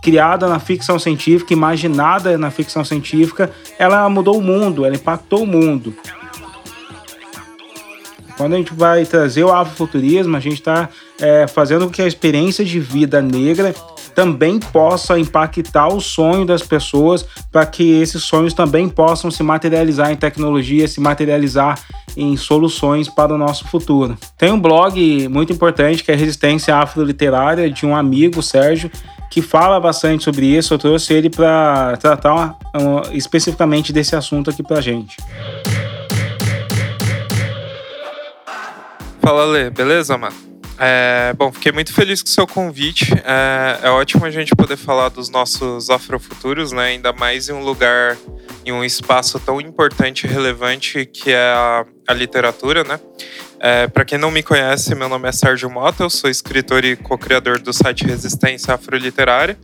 criada 0.03 0.49
na 0.49 0.59
ficção 0.59 0.99
científica, 0.99 1.53
imaginada 1.53 2.37
na 2.37 2.51
ficção 2.51 2.83
científica, 2.83 3.49
ela 3.79 4.07
mudou 4.09 4.37
o 4.37 4.41
mundo, 4.41 4.85
ela 4.85 4.95
impactou 4.95 5.43
o 5.43 5.47
mundo. 5.47 5.95
Quando 8.37 8.53
a 8.53 8.57
gente 8.57 8.73
vai 8.73 9.05
trazer 9.05 9.43
o 9.43 9.53
afrofuturismo, 9.53 10.35
a 10.35 10.39
gente 10.39 10.55
está 10.55 10.89
é, 11.21 11.47
fazendo 11.47 11.85
com 11.85 11.91
que 11.91 12.01
a 12.01 12.07
experiência 12.07 12.65
de 12.65 12.79
vida 12.79 13.21
negra 13.21 13.73
também 14.13 14.59
possa 14.59 15.17
impactar 15.17 15.87
o 15.87 15.99
sonho 15.99 16.45
das 16.45 16.61
pessoas, 16.61 17.25
para 17.51 17.65
que 17.65 18.01
esses 18.01 18.23
sonhos 18.23 18.53
também 18.53 18.89
possam 18.89 19.31
se 19.31 19.41
materializar 19.41 20.11
em 20.11 20.15
tecnologia, 20.15 20.87
se 20.87 20.99
materializar 20.99 21.79
em 22.15 22.35
soluções 22.37 23.09
para 23.09 23.33
o 23.33 23.37
nosso 23.37 23.67
futuro. 23.67 24.17
Tem 24.37 24.51
um 24.51 24.59
blog 24.59 25.27
muito 25.29 25.51
importante 25.51 26.03
que 26.03 26.11
é 26.11 26.15
Resistência 26.15 26.75
Afro-Literária, 26.75 27.69
de 27.69 27.85
um 27.85 27.95
amigo, 27.95 28.43
Sérgio, 28.43 28.91
que 29.33 29.41
fala 29.41 29.79
bastante 29.79 30.23
sobre 30.23 30.45
isso. 30.45 30.75
Eu 30.75 30.77
trouxe 30.77 31.11
ele 31.11 31.27
para 31.27 31.97
tratar 31.97 32.55
especificamente 33.11 33.91
desse 33.91 34.15
assunto 34.15 34.51
aqui 34.51 34.61
para 34.61 34.79
gente. 34.79 35.17
Fala, 39.19 39.43
Lê, 39.45 39.71
beleza, 39.71 40.15
mano? 40.19 40.35
É, 40.77 41.33
bom, 41.35 41.51
fiquei 41.51 41.71
muito 41.71 41.91
feliz 41.91 42.21
com 42.21 42.29
o 42.29 42.31
seu 42.31 42.45
convite. 42.45 43.11
É, 43.25 43.87
é, 43.87 43.89
ótimo 43.89 44.23
a 44.23 44.29
gente 44.29 44.55
poder 44.55 44.77
falar 44.77 45.09
dos 45.09 45.29
nossos 45.29 45.89
afrofuturos, 45.89 46.71
né? 46.71 46.89
Ainda 46.89 47.11
mais 47.11 47.49
em 47.49 47.53
um 47.53 47.63
lugar, 47.63 48.15
em 48.63 48.71
um 48.71 48.83
espaço 48.83 49.39
tão 49.39 49.59
importante 49.59 50.27
e 50.27 50.29
relevante 50.29 51.07
que 51.07 51.31
é 51.31 51.53
a, 51.53 51.85
a 52.07 52.13
literatura, 52.13 52.83
né? 52.83 52.99
É, 53.65 53.87
Para 53.87 54.03
quem 54.03 54.17
não 54.17 54.29
me 54.29 54.43
conhece, 54.43 54.93
meu 54.93 55.07
nome 55.07 55.29
é 55.29 55.31
Sérgio 55.31 55.69
Mota, 55.69 56.03
eu 56.03 56.09
sou 56.09 56.29
escritor 56.29 56.83
e 56.83 56.97
co-criador 56.97 57.59
do 57.59 57.71
site 57.71 58.03
Resistência 58.03 58.73
Afroliterária, 58.73 59.57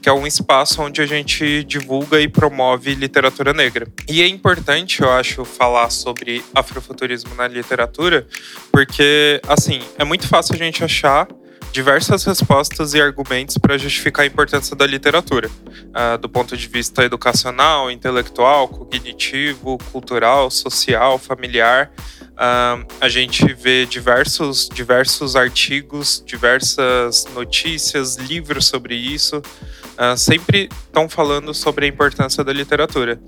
que 0.00 0.08
é 0.08 0.12
um 0.12 0.26
espaço 0.26 0.80
onde 0.80 1.02
a 1.02 1.06
gente 1.06 1.62
divulga 1.64 2.18
e 2.18 2.28
promove 2.28 2.94
literatura 2.94 3.52
negra. 3.52 3.86
E 4.08 4.22
é 4.22 4.26
importante, 4.26 5.02
eu 5.02 5.10
acho, 5.10 5.44
falar 5.44 5.90
sobre 5.90 6.42
afrofuturismo 6.54 7.34
na 7.34 7.46
literatura, 7.46 8.26
porque, 8.72 9.38
assim, 9.46 9.82
é 9.98 10.04
muito 10.04 10.26
fácil 10.26 10.54
a 10.54 10.58
gente 10.58 10.82
achar 10.82 11.28
diversas 11.72 12.24
respostas 12.24 12.94
e 12.94 13.02
argumentos 13.02 13.58
para 13.58 13.76
justificar 13.76 14.24
a 14.24 14.26
importância 14.26 14.74
da 14.74 14.86
literatura, 14.86 15.48
uh, 15.48 16.16
do 16.16 16.28
ponto 16.28 16.56
de 16.56 16.68
vista 16.68 17.04
educacional, 17.04 17.90
intelectual, 17.90 18.66
cognitivo, 18.66 19.76
cultural, 19.92 20.50
social, 20.50 21.18
familiar. 21.18 21.90
Uh, 22.32 22.84
a 23.00 23.08
gente 23.08 23.52
vê 23.52 23.84
diversos, 23.84 24.68
diversos 24.68 25.36
artigos, 25.36 26.22
diversas 26.26 27.26
notícias, 27.34 28.16
livros 28.16 28.66
sobre 28.66 28.94
isso. 28.94 29.36
Uh, 29.36 30.16
sempre 30.16 30.68
estão 30.86 31.08
falando 31.08 31.52
sobre 31.52 31.84
a 31.84 31.88
importância 31.88 32.42
da 32.42 32.52
literatura. 32.52 33.20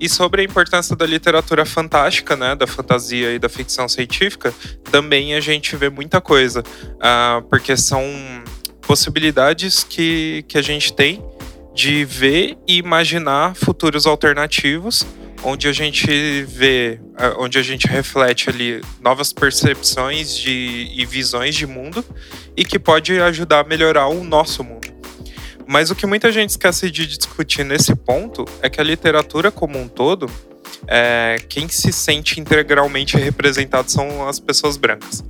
E 0.00 0.08
sobre 0.08 0.42
a 0.42 0.44
importância 0.44 0.94
da 0.94 1.04
literatura 1.04 1.64
fantástica, 1.64 2.36
né, 2.36 2.54
da 2.54 2.66
fantasia 2.66 3.32
e 3.34 3.38
da 3.38 3.48
ficção 3.48 3.88
científica, 3.88 4.54
também 4.90 5.34
a 5.34 5.40
gente 5.40 5.76
vê 5.76 5.90
muita 5.90 6.20
coisa. 6.20 6.60
Uh, 6.62 7.42
porque 7.50 7.76
são 7.76 8.04
possibilidades 8.82 9.84
que, 9.84 10.44
que 10.48 10.56
a 10.56 10.62
gente 10.62 10.92
tem 10.92 11.22
de 11.74 12.04
ver 12.04 12.56
e 12.66 12.76
imaginar 12.76 13.54
futuros 13.54 14.06
alternativos 14.06 15.06
onde 15.44 15.66
a 15.66 15.72
gente 15.72 16.44
vê, 16.44 17.00
onde 17.38 17.58
a 17.58 17.62
gente 17.62 17.86
reflete 17.86 18.48
ali 18.48 18.80
novas 19.00 19.32
percepções 19.32 20.36
de, 20.36 20.88
e 20.94 21.04
visões 21.04 21.54
de 21.54 21.66
mundo 21.66 22.04
e 22.56 22.64
que 22.64 22.78
pode 22.78 23.18
ajudar 23.20 23.60
a 23.60 23.64
melhorar 23.64 24.06
o 24.06 24.22
nosso 24.22 24.62
mundo. 24.62 24.92
Mas 25.66 25.90
o 25.90 25.94
que 25.94 26.06
muita 26.06 26.30
gente 26.30 26.50
esquece 26.50 26.90
de 26.90 27.06
discutir 27.06 27.64
nesse 27.64 27.94
ponto 27.94 28.44
é 28.60 28.68
que 28.68 28.80
a 28.80 28.84
literatura 28.84 29.50
como 29.50 29.78
um 29.78 29.88
todo, 29.88 30.30
é, 30.86 31.36
quem 31.48 31.68
se 31.68 31.92
sente 31.92 32.40
integralmente 32.40 33.16
representado 33.16 33.90
são 33.90 34.28
as 34.28 34.38
pessoas 34.38 34.76
brancas. 34.76 35.24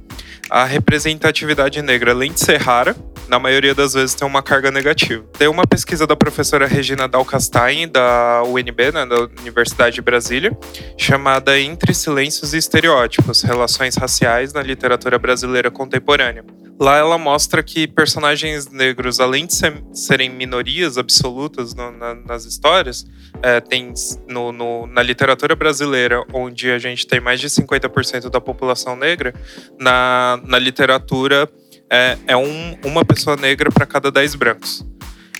A 0.50 0.64
representatividade 0.64 1.80
negra, 1.80 2.12
além 2.12 2.32
de 2.32 2.40
ser 2.40 2.60
rara, 2.60 2.94
na 3.28 3.38
maioria 3.38 3.74
das 3.74 3.94
vezes 3.94 4.14
tem 4.14 4.28
uma 4.28 4.42
carga 4.42 4.70
negativa. 4.70 5.24
Tem 5.38 5.48
uma 5.48 5.66
pesquisa 5.66 6.06
da 6.06 6.14
professora 6.14 6.66
Regina 6.66 7.08
Dalcastain, 7.08 7.88
da 7.88 8.42
UNB, 8.44 8.92
né, 8.92 9.06
da 9.06 9.28
Universidade 9.40 9.94
de 9.94 10.02
Brasília, 10.02 10.56
chamada 10.98 11.58
Entre 11.58 11.94
Silêncios 11.94 12.52
e 12.52 12.58
Estereótipos: 12.58 13.40
Relações 13.40 13.96
Raciais 13.96 14.52
na 14.52 14.62
Literatura 14.62 15.18
Brasileira 15.18 15.70
Contemporânea. 15.70 16.44
Lá 16.82 16.96
ela 16.96 17.16
mostra 17.16 17.62
que 17.62 17.86
personagens 17.86 18.68
negros, 18.68 19.20
além 19.20 19.46
de 19.46 19.54
ser, 19.54 19.80
serem 19.92 20.28
minorias 20.28 20.98
absolutas 20.98 21.76
no, 21.76 21.92
na, 21.92 22.12
nas 22.12 22.44
histórias, 22.44 23.06
é, 23.40 23.60
tem 23.60 23.94
no, 24.28 24.50
no, 24.50 24.88
na 24.88 25.00
literatura 25.00 25.54
brasileira, 25.54 26.24
onde 26.32 26.72
a 26.72 26.80
gente 26.80 27.06
tem 27.06 27.20
mais 27.20 27.38
de 27.38 27.46
50% 27.46 28.28
da 28.28 28.40
população 28.40 28.96
negra, 28.96 29.32
na, 29.78 30.40
na 30.44 30.58
literatura 30.58 31.48
é, 31.88 32.18
é 32.26 32.36
um, 32.36 32.76
uma 32.84 33.04
pessoa 33.04 33.36
negra 33.36 33.70
para 33.70 33.86
cada 33.86 34.10
10 34.10 34.34
brancos. 34.34 34.84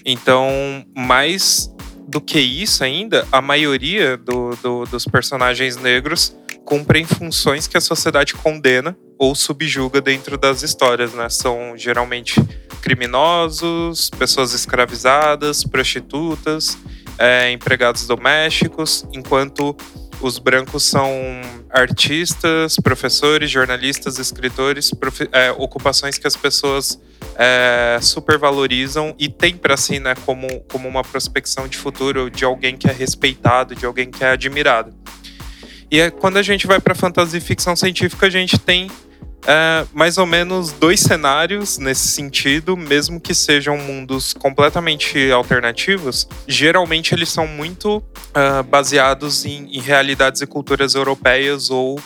Então, 0.07 0.49
mais 0.97 1.75
do 2.07 2.21
que 2.21 2.39
isso 2.39 2.85
ainda, 2.85 3.27
a 3.33 3.43
maioria 3.43 4.17
do, 4.17 4.55
do, 4.63 4.85
dos 4.85 5.07
personagens 5.07 5.77
negros 5.77 6.37
cumprem 6.65 7.05
funções 7.05 7.67
que 7.67 7.77
a 7.77 7.81
sociedade 7.81 8.35
condena 8.35 8.97
ou 9.23 9.37
subjuga 9.37 10.01
dentro 10.01 10.37
das 10.37 10.65
histórias, 10.65 11.15
né? 11.15 11.29
São 11.29 11.75
geralmente 11.77 12.35
criminosos, 12.81 14.11
pessoas 14.11 14.53
escravizadas, 14.53 15.63
prostitutas, 15.63 16.77
é, 17.17 17.53
empregados 17.53 18.05
domésticos, 18.05 19.07
enquanto 19.13 19.77
os 20.21 20.41
brancos 20.41 20.83
são 20.83 21.09
artistas, 21.71 22.75
professores, 22.83 23.49
jornalistas, 23.49 24.19
escritores, 24.19 24.91
é, 25.31 25.53
ocupações 25.53 26.19
que 26.19 26.27
as 26.27 26.35
pessoas 26.35 27.01
é, 27.37 28.01
supervalorizam 28.03 29.15
e 29.21 29.29
tem 29.29 29.57
para 29.57 29.77
si, 29.77 30.01
né, 30.01 30.17
como, 30.27 30.49
como 30.63 30.89
uma 30.89 31.05
prospecção 31.05 31.69
de 31.69 31.79
futuro 31.79 32.29
de 32.29 32.45
alguém 32.45 32.77
que 32.77 32.91
é 32.91 32.93
respeitado, 32.93 33.77
de 33.77 33.87
alguém 33.87 34.11
que 34.11 34.25
é 34.25 34.31
admirado. 34.31 34.93
E 35.93 36.01
é, 36.01 36.11
quando 36.11 36.39
a 36.39 36.43
gente 36.43 36.67
vai 36.67 36.81
para 36.81 36.95
fantasia 36.95 37.39
e 37.39 37.41
ficção 37.41 37.77
científica, 37.77 38.27
a 38.27 38.31
gente 38.31 38.59
tem 38.59 38.91
é, 39.47 39.85
mais 39.93 40.19
ou 40.19 40.27
menos 40.27 40.71
dois 40.73 41.01
cenários 41.01 41.79
nesse 41.79 42.09
sentido, 42.09 42.77
mesmo 42.77 43.21
que 43.21 43.35
sejam 43.35 43.77
mundos 43.77 44.33
completamente 44.33 45.31
alternativos, 45.31 46.29
geralmente 46.47 47.15
eles 47.15 47.29
são 47.29 47.47
muito 47.47 47.97
uh, 47.97 48.63
baseados 48.69 49.45
em, 49.45 49.77
em 49.77 49.81
realidades 49.81 50.41
e 50.43 50.47
culturas 50.47 50.95
europeias 50.95 51.71
ou 51.71 52.01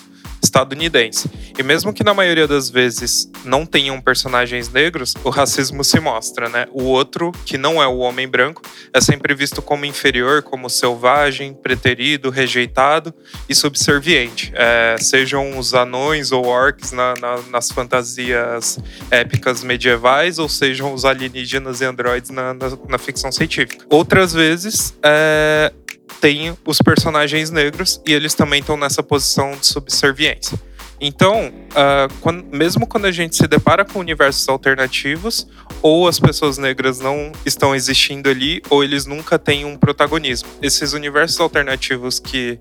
estadunidense. 0.46 1.28
E 1.58 1.62
mesmo 1.62 1.92
que 1.92 2.02
na 2.02 2.14
maioria 2.14 2.46
das 2.46 2.70
vezes 2.70 3.30
não 3.44 3.66
tenham 3.66 4.00
personagens 4.00 4.70
negros, 4.70 5.14
o 5.24 5.30
racismo 5.30 5.84
se 5.84 6.00
mostra, 6.00 6.48
né? 6.48 6.66
O 6.72 6.84
outro, 6.84 7.32
que 7.44 7.58
não 7.58 7.82
é 7.82 7.86
o 7.86 7.98
homem 7.98 8.26
branco, 8.26 8.62
é 8.92 9.00
sempre 9.00 9.34
visto 9.34 9.60
como 9.60 9.84
inferior, 9.84 10.42
como 10.42 10.70
selvagem, 10.70 11.54
preterido, 11.54 12.30
rejeitado 12.30 13.14
e 13.48 13.54
subserviente. 13.54 14.52
É, 14.54 14.96
sejam 14.98 15.58
os 15.58 15.74
anões 15.74 16.32
ou 16.32 16.46
orcs 16.46 16.92
na, 16.92 17.14
na, 17.20 17.38
nas 17.50 17.70
fantasias 17.70 18.78
épicas 19.10 19.62
medievais, 19.62 20.38
ou 20.38 20.48
sejam 20.48 20.94
os 20.94 21.04
alienígenas 21.04 21.80
e 21.80 21.84
androides 21.84 22.30
na, 22.30 22.54
na 22.88 22.98
ficção 22.98 23.32
científica. 23.32 23.84
Outras 23.90 24.32
vezes, 24.32 24.94
é, 25.02 25.72
tem 26.20 26.56
os 26.64 26.78
personagens 26.78 27.50
negros 27.50 28.00
e 28.06 28.12
eles 28.12 28.34
também 28.34 28.60
estão 28.60 28.76
nessa 28.76 29.02
posição 29.02 29.52
de 29.52 29.66
subserviência. 29.66 30.58
Então, 31.00 31.48
uh, 31.48 32.12
quando, 32.20 32.44
mesmo 32.44 32.86
quando 32.86 33.04
a 33.04 33.12
gente 33.12 33.36
se 33.36 33.46
depara 33.46 33.84
com 33.84 33.98
universos 33.98 34.48
alternativos, 34.48 35.46
ou 35.82 36.08
as 36.08 36.18
pessoas 36.18 36.56
negras 36.56 37.00
não 37.00 37.32
estão 37.44 37.74
existindo 37.74 38.30
ali, 38.30 38.62
ou 38.70 38.82
eles 38.82 39.04
nunca 39.04 39.38
têm 39.38 39.64
um 39.64 39.76
protagonismo. 39.76 40.48
Esses 40.62 40.94
universos 40.94 41.38
alternativos 41.38 42.18
que, 42.18 42.58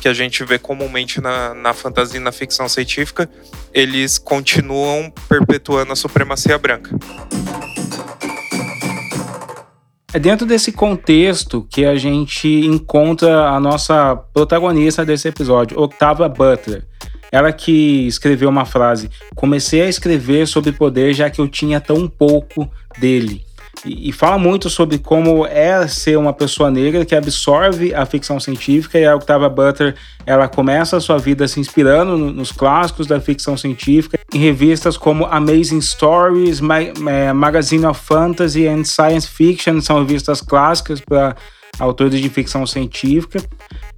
que 0.00 0.08
a 0.08 0.12
gente 0.12 0.44
vê 0.44 0.58
comumente 0.58 1.20
na, 1.20 1.54
na 1.54 1.72
fantasia 1.72 2.20
e 2.20 2.22
na 2.22 2.30
ficção 2.30 2.68
científica, 2.68 3.28
eles 3.72 4.18
continuam 4.18 5.10
perpetuando 5.28 5.92
a 5.92 5.96
supremacia 5.96 6.58
branca. 6.58 6.90
É 10.12 10.18
dentro 10.18 10.46
desse 10.46 10.72
contexto 10.72 11.66
que 11.70 11.84
a 11.84 11.94
gente 11.96 12.48
encontra 12.48 13.50
a 13.50 13.60
nossa 13.60 14.16
protagonista 14.16 15.04
desse 15.04 15.28
episódio, 15.28 15.78
Octavia 15.78 16.26
Butler. 16.26 16.82
Ela 17.30 17.52
que 17.52 18.06
escreveu 18.06 18.48
uma 18.48 18.64
frase: 18.64 19.10
Comecei 19.34 19.82
a 19.82 19.88
escrever 19.88 20.48
sobre 20.48 20.72
poder 20.72 21.12
já 21.12 21.28
que 21.28 21.42
eu 21.42 21.46
tinha 21.46 21.78
tão 21.78 22.08
pouco 22.08 22.70
dele. 22.98 23.44
E, 23.84 24.08
e, 24.08 24.12
fala 24.12 24.38
muito 24.38 24.68
sobre 24.68 24.98
como 24.98 25.46
é 25.46 25.86
ser 25.86 26.18
uma 26.18 26.32
pessoa 26.32 26.70
negra 26.70 27.04
que 27.04 27.14
absorve 27.14 27.94
a 27.94 28.04
ficção 28.04 28.40
científica 28.40 28.98
e 28.98 29.06
a 29.06 29.14
Octavia 29.14 29.48
Butler 29.48 29.94
ela 30.26 30.48
começa 30.48 30.96
a 30.96 31.00
sua 31.00 31.18
vida 31.18 31.46
se 31.46 31.60
inspirando 31.60 32.16
no, 32.16 32.32
nos 32.32 32.50
clássicos 32.50 33.06
da 33.06 33.20
ficção 33.20 33.56
científica 33.56 34.18
em 34.34 34.38
revistas 34.38 34.96
como 34.96 35.26
Amazing 35.26 35.80
Stories, 35.80 36.60
Ma 36.60 36.80
é, 36.80 37.32
Magazine 37.32 37.86
of 37.86 38.00
Fantasy 38.04 38.66
and 38.66 38.84
Science 38.84 39.28
Fiction 39.28 39.80
são 39.80 39.98
revistas 40.00 40.40
clássicas 40.40 41.00
para 41.00 41.36
autores 41.78 42.20
de 42.20 42.28
ficção 42.28 42.66
científica 42.66 43.40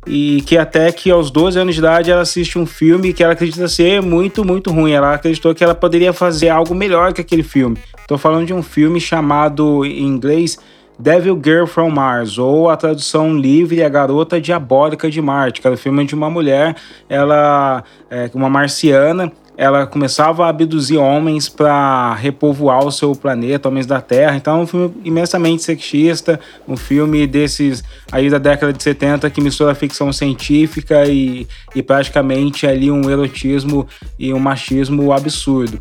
e 0.07 0.43
que 0.47 0.57
até 0.57 0.91
que 0.93 1.11
aos 1.11 1.31
12 1.31 1.59
anos 1.59 1.75
de 1.75 1.81
idade 1.81 2.11
ela 2.11 2.23
assiste 2.23 2.59
um 2.59 2.67
filme 2.67 3.13
que 3.13 3.23
ela 3.23 3.33
acredita 3.33 3.69
ser 3.69 4.01
muito, 4.01 4.45
muito 4.45 4.71
ruim. 4.71 4.93
Ela 4.93 5.15
acreditou 5.15 5.55
que 5.55 5.63
ela 5.63 5.75
poderia 5.75 6.13
fazer 6.13 6.49
algo 6.49 6.75
melhor 6.75 7.13
que 7.13 7.21
aquele 7.21 7.43
filme. 7.43 7.77
Estou 8.11 8.19
falando 8.19 8.45
de 8.45 8.53
um 8.53 8.61
filme 8.61 9.01
chamado 9.01 9.85
em 9.85 10.03
inglês 10.03 10.59
Devil 10.99 11.41
Girl 11.41 11.65
from 11.65 11.91
Mars, 11.91 12.39
ou 12.39 12.69
a 12.69 12.77
tradução 12.77 13.39
livre 13.39 13.85
A 13.85 13.89
Garota 13.89 14.41
Diabólica 14.41 15.09
de 15.09 15.23
Marte, 15.23 15.61
que 15.61 15.67
era 15.69 15.75
o 15.75 15.79
filme 15.79 16.05
de 16.05 16.13
uma 16.13 16.29
mulher, 16.29 16.75
ela 17.09 17.85
é 18.11 18.29
uma 18.35 18.51
marciana, 18.51 19.31
ela 19.57 19.87
começava 19.87 20.45
a 20.45 20.49
abduzir 20.49 20.99
homens 20.99 21.49
para 21.49 22.13
repovoar 22.15 22.85
o 22.85 22.91
seu 22.91 23.13
planeta, 23.13 23.69
homens 23.69 23.87
da 23.87 24.01
Terra. 24.01 24.35
Então, 24.35 24.59
é 24.59 24.63
um 24.63 24.67
filme 24.67 24.93
imensamente 25.05 25.63
sexista, 25.63 26.41
um 26.67 26.77
filme 26.77 27.29
desses 27.29 27.85
aí 28.11 28.29
da 28.29 28.39
década 28.39 28.73
de 28.73 28.83
70 28.83 29.31
que 29.31 29.41
mistura 29.41 29.73
ficção 29.73 30.13
científica 30.13 31.07
e, 31.07 31.47
e 31.77 31.81
praticamente 31.81 32.67
ali 32.67 32.91
um 32.91 33.09
erotismo 33.09 33.87
e 34.19 34.35
um 34.35 34.41
machismo 34.41 35.13
absurdo. 35.13 35.81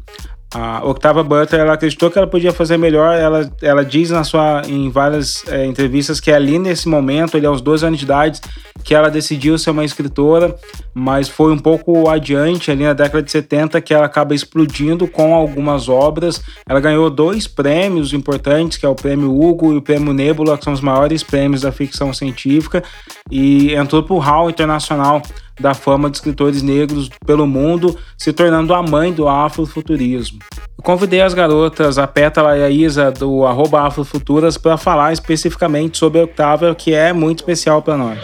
A 0.51 0.83
Octava 0.83 1.21
Butler 1.23 1.61
ela 1.61 1.73
acreditou 1.73 2.09
que 2.09 2.17
ela 2.17 2.25
podia 2.25 2.51
fazer 2.51 2.75
melhor. 2.75 3.15
Ela, 3.15 3.51
ela 3.61 3.85
diz 3.85 4.09
na 4.09 4.23
sua, 4.23 4.63
em 4.67 4.89
várias 4.89 5.47
é, 5.47 5.65
entrevistas 5.65 6.19
que 6.19 6.31
ali 6.31 6.57
nesse 6.57 6.87
momento, 6.87 7.37
ali 7.37 7.45
aos 7.45 7.61
12 7.61 7.85
anos 7.85 7.99
de 7.99 8.05
idade, 8.05 8.41
que 8.83 8.95
ela 8.95 9.09
decidiu 9.09 9.59
ser 9.59 9.69
uma 9.69 9.85
escritora, 9.85 10.55
mas 10.91 11.29
foi 11.29 11.53
um 11.53 11.57
pouco 11.57 12.09
adiante, 12.09 12.71
ali 12.71 12.83
na 12.83 12.93
década 12.93 13.21
de 13.21 13.29
70, 13.29 13.79
que 13.81 13.93
ela 13.93 14.07
acaba 14.07 14.33
explodindo 14.33 15.07
com 15.07 15.35
algumas 15.35 15.87
obras. 15.87 16.41
Ela 16.67 16.79
ganhou 16.79 17.11
dois 17.11 17.45
prêmios 17.45 18.11
importantes, 18.11 18.79
que 18.79 18.85
é 18.87 18.89
o 18.89 18.95
Prêmio 18.95 19.31
Hugo 19.39 19.73
e 19.73 19.77
o 19.77 19.81
Prêmio 19.83 20.13
Nebula, 20.13 20.57
que 20.57 20.63
são 20.63 20.73
os 20.73 20.81
maiores 20.81 21.21
prêmios 21.21 21.61
da 21.61 21.71
ficção 21.71 22.11
científica, 22.11 22.83
e 23.29 23.75
entrou 23.75 24.01
para 24.01 24.15
o 24.15 24.19
Hall 24.19 24.49
Internacional 24.49 25.21
da 25.59 25.73
fama 25.73 26.09
de 26.09 26.17
escritores 26.17 26.61
negros 26.61 27.09
pelo 27.25 27.45
mundo, 27.45 27.97
se 28.17 28.31
tornando 28.31 28.73
a 28.73 28.81
mãe 28.81 29.11
do 29.11 29.27
afrofuturismo. 29.27 30.39
Eu 30.77 30.83
convidei 30.83 31.21
as 31.21 31.33
garotas, 31.33 31.97
a 31.97 32.07
Pétala 32.07 32.57
e 32.57 32.63
a 32.63 32.69
Isa, 32.69 33.11
do 33.11 33.45
Afrofuturas, 33.45 34.57
para 34.57 34.77
falar 34.77 35.11
especificamente 35.11 35.97
sobre 35.97 36.21
a 36.21 36.23
Octavia, 36.23 36.73
que 36.73 36.93
é 36.93 37.11
muito 37.11 37.39
especial 37.39 37.81
para 37.81 37.97
nós. 37.97 38.19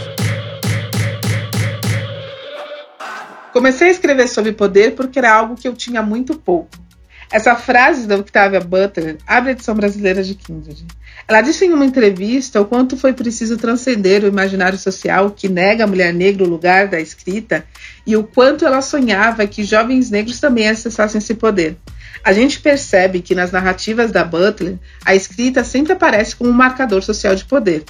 Comecei 3.52 3.88
a 3.88 3.92
escrever 3.92 4.28
sobre 4.28 4.52
poder 4.52 4.96
porque 4.96 5.20
era 5.20 5.34
algo 5.34 5.56
que 5.56 5.68
eu 5.68 5.74
tinha 5.74 6.02
muito 6.02 6.36
pouco. 6.38 6.85
Essa 7.32 7.56
frase 7.56 8.08
da 8.08 8.18
Octavia 8.18 8.60
Butler 8.60 9.18
abre 9.26 9.50
a 9.50 9.52
edição 9.54 9.76
brasileira 9.76 10.24
de 10.24 10.36
Kindred. 10.36 10.86
Ela 11.28 11.42
disse 11.42 11.66
em 11.66 11.74
uma 11.74 11.86
entrevista 11.86 12.62
o 12.62 12.66
quanto 12.66 12.96
foi 12.96 13.14
preciso 13.14 13.58
transcender 13.58 14.24
o 14.24 14.28
imaginário 14.28 14.78
social 14.78 15.32
que 15.32 15.50
nega 15.50 15.84
a 15.84 15.88
mulher 15.88 16.14
negra 16.14 16.44
o 16.44 16.50
lugar 16.50 16.88
da 16.88 17.00
escrita 17.00 17.66
e 18.06 18.16
o 18.16 18.24
quanto 18.24 18.66
ela 18.66 18.82
sonhava 18.82 19.48
que 19.48 19.64
jovens 19.64 20.12
negros 20.12 20.40
também 20.40 20.70
acessassem 20.70 21.18
esse 21.18 21.34
poder. 21.34 21.78
A 22.24 22.32
gente 22.32 22.60
percebe 22.60 23.22
que 23.22 23.36
nas 23.36 23.52
narrativas 23.52 24.12
da 24.12 24.24
Butler, 24.24 24.78
a 25.04 25.16
escrita 25.16 25.64
sempre 25.64 25.94
aparece 25.94 26.36
como 26.36 26.50
um 26.50 26.54
marcador 26.54 27.04
social 27.04 27.36
de 27.36 27.46
poder. 27.46 27.84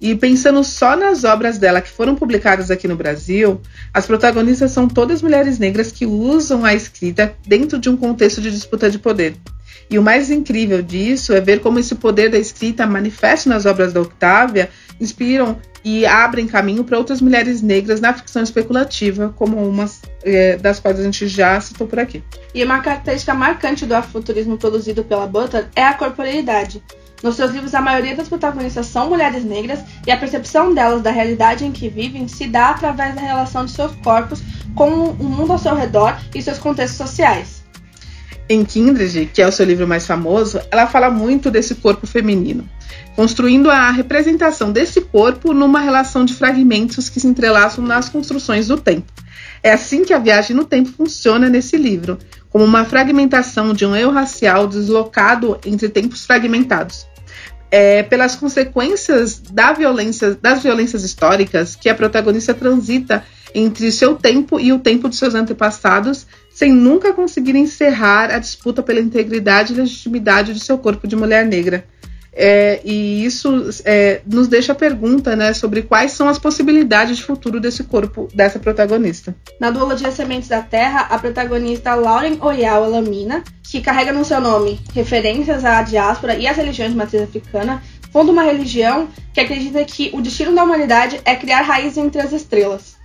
E 0.00 0.14
pensando 0.14 0.62
só 0.62 0.96
nas 0.96 1.24
obras 1.24 1.58
dela 1.58 1.80
que 1.80 1.88
foram 1.88 2.14
publicadas 2.14 2.70
aqui 2.70 2.86
no 2.86 2.96
Brasil, 2.96 3.60
as 3.92 4.06
protagonistas 4.06 4.70
são 4.72 4.88
todas 4.88 5.22
mulheres 5.22 5.58
negras 5.58 5.92
que 5.92 6.04
usam 6.04 6.64
a 6.64 6.74
escrita 6.74 7.34
dentro 7.46 7.78
de 7.78 7.88
um 7.88 7.96
contexto 7.96 8.40
de 8.40 8.50
disputa 8.50 8.90
de 8.90 8.98
poder. 8.98 9.36
E 9.90 9.98
o 9.98 10.02
mais 10.02 10.30
incrível 10.30 10.82
disso 10.82 11.32
é 11.32 11.40
ver 11.40 11.60
como 11.60 11.78
esse 11.78 11.94
poder 11.94 12.30
da 12.30 12.38
escrita 12.38 12.86
manifesto 12.86 13.48
nas 13.48 13.66
obras 13.66 13.92
da 13.92 14.00
Octávia 14.00 14.70
inspiram 15.00 15.58
e 15.84 16.06
abrem 16.06 16.46
caminho 16.46 16.82
para 16.82 16.96
outras 16.96 17.20
mulheres 17.20 17.60
negras 17.60 18.00
na 18.00 18.14
ficção 18.14 18.42
especulativa, 18.42 19.34
como 19.36 19.56
umas 19.56 20.00
é, 20.22 20.56
das 20.56 20.80
quais 20.80 20.98
a 20.98 21.02
gente 21.02 21.28
já 21.28 21.60
citou 21.60 21.86
por 21.86 21.98
aqui. 21.98 22.24
E 22.54 22.64
uma 22.64 22.80
característica 22.80 23.34
marcante 23.34 23.84
do 23.84 23.94
afrofuturismo 23.94 24.56
produzido 24.56 25.04
pela 25.04 25.26
Butler 25.26 25.68
é 25.76 25.84
a 25.84 25.92
corporeidade. 25.92 26.82
Nos 27.22 27.36
seus 27.36 27.52
livros, 27.52 27.74
a 27.74 27.80
maioria 27.80 28.16
das 28.16 28.28
protagonistas 28.28 28.86
são 28.86 29.08
mulheres 29.08 29.44
negras 29.44 29.80
e 30.06 30.10
a 30.10 30.16
percepção 30.16 30.74
delas 30.74 31.02
da 31.02 31.10
realidade 31.10 31.64
em 31.64 31.72
que 31.72 31.88
vivem 31.88 32.28
se 32.28 32.46
dá 32.46 32.70
através 32.70 33.14
da 33.14 33.20
relação 33.20 33.64
de 33.64 33.70
seus 33.70 33.92
corpos 33.96 34.42
com 34.74 34.88
o 34.88 35.24
mundo 35.24 35.52
ao 35.52 35.58
seu 35.58 35.74
redor 35.74 36.18
e 36.34 36.42
seus 36.42 36.58
contextos 36.58 36.98
sociais. 36.98 37.63
Em 38.48 38.62
Kindred, 38.62 39.30
que 39.32 39.40
é 39.40 39.46
o 39.46 39.52
seu 39.52 39.64
livro 39.64 39.88
mais 39.88 40.06
famoso, 40.06 40.60
ela 40.70 40.86
fala 40.86 41.10
muito 41.10 41.50
desse 41.50 41.76
corpo 41.76 42.06
feminino, 42.06 42.68
construindo 43.16 43.70
a 43.70 43.90
representação 43.90 44.70
desse 44.70 45.00
corpo 45.00 45.54
numa 45.54 45.80
relação 45.80 46.26
de 46.26 46.34
fragmentos 46.34 47.08
que 47.08 47.18
se 47.18 47.26
entrelaçam 47.26 47.82
nas 47.84 48.10
construções 48.10 48.68
do 48.68 48.76
tempo. 48.76 49.10
É 49.62 49.72
assim 49.72 50.04
que 50.04 50.12
a 50.12 50.18
viagem 50.18 50.54
no 50.54 50.66
tempo 50.66 50.90
funciona 50.90 51.48
nesse 51.48 51.78
livro, 51.78 52.18
como 52.50 52.64
uma 52.64 52.84
fragmentação 52.84 53.72
de 53.72 53.86
um 53.86 53.96
eu 53.96 54.10
racial 54.10 54.68
deslocado 54.68 55.58
entre 55.64 55.88
tempos 55.88 56.26
fragmentados. 56.26 57.06
É, 57.70 58.02
pelas 58.02 58.36
consequências 58.36 59.40
da 59.40 59.72
violência, 59.72 60.38
das 60.40 60.62
violências 60.62 61.02
históricas 61.02 61.74
que 61.74 61.88
a 61.88 61.94
protagonista 61.94 62.52
transita 62.52 63.24
entre 63.54 63.90
seu 63.90 64.14
tempo 64.16 64.60
e 64.60 64.72
o 64.72 64.78
tempo 64.78 65.08
de 65.08 65.16
seus 65.16 65.34
antepassados, 65.34 66.26
sem 66.54 66.72
nunca 66.72 67.12
conseguir 67.12 67.56
encerrar 67.56 68.30
a 68.32 68.38
disputa 68.38 68.80
pela 68.80 69.00
integridade 69.00 69.72
e 69.72 69.76
legitimidade 69.76 70.54
de 70.54 70.60
seu 70.60 70.78
corpo 70.78 71.08
de 71.08 71.16
mulher 71.16 71.44
negra. 71.44 71.84
É, 72.36 72.80
e 72.84 73.24
isso 73.24 73.70
é, 73.84 74.20
nos 74.26 74.48
deixa 74.48 74.72
a 74.72 74.74
pergunta 74.74 75.36
né, 75.36 75.52
sobre 75.52 75.82
quais 75.82 76.12
são 76.12 76.28
as 76.28 76.38
possibilidades 76.38 77.16
de 77.16 77.22
futuro 77.22 77.60
desse 77.60 77.84
corpo 77.84 78.28
dessa 78.34 78.58
protagonista. 78.58 79.34
Na 79.60 79.70
duologia 79.70 80.10
Sementes 80.10 80.48
da 80.48 80.60
Terra, 80.60 81.06
a 81.10 81.18
protagonista 81.18 81.94
Lauren 81.94 82.38
Oyal 82.40 82.90
Lamina, 82.90 83.42
que 83.62 83.80
carrega 83.80 84.12
no 84.12 84.24
seu 84.24 84.40
nome 84.40 84.80
referências 84.92 85.64
à 85.64 85.82
diáspora 85.82 86.36
e 86.36 86.46
às 86.46 86.56
religiões 86.56 86.90
de 86.90 86.96
matriz 86.96 87.22
africana, 87.22 87.82
funda 88.12 88.32
uma 88.32 88.42
religião 88.42 89.08
que 89.32 89.40
acredita 89.40 89.84
que 89.84 90.10
o 90.12 90.20
destino 90.20 90.54
da 90.54 90.64
humanidade 90.64 91.20
é 91.24 91.36
criar 91.36 91.62
raízes 91.62 91.98
entre 91.98 92.20
as 92.20 92.32
estrelas. 92.32 92.96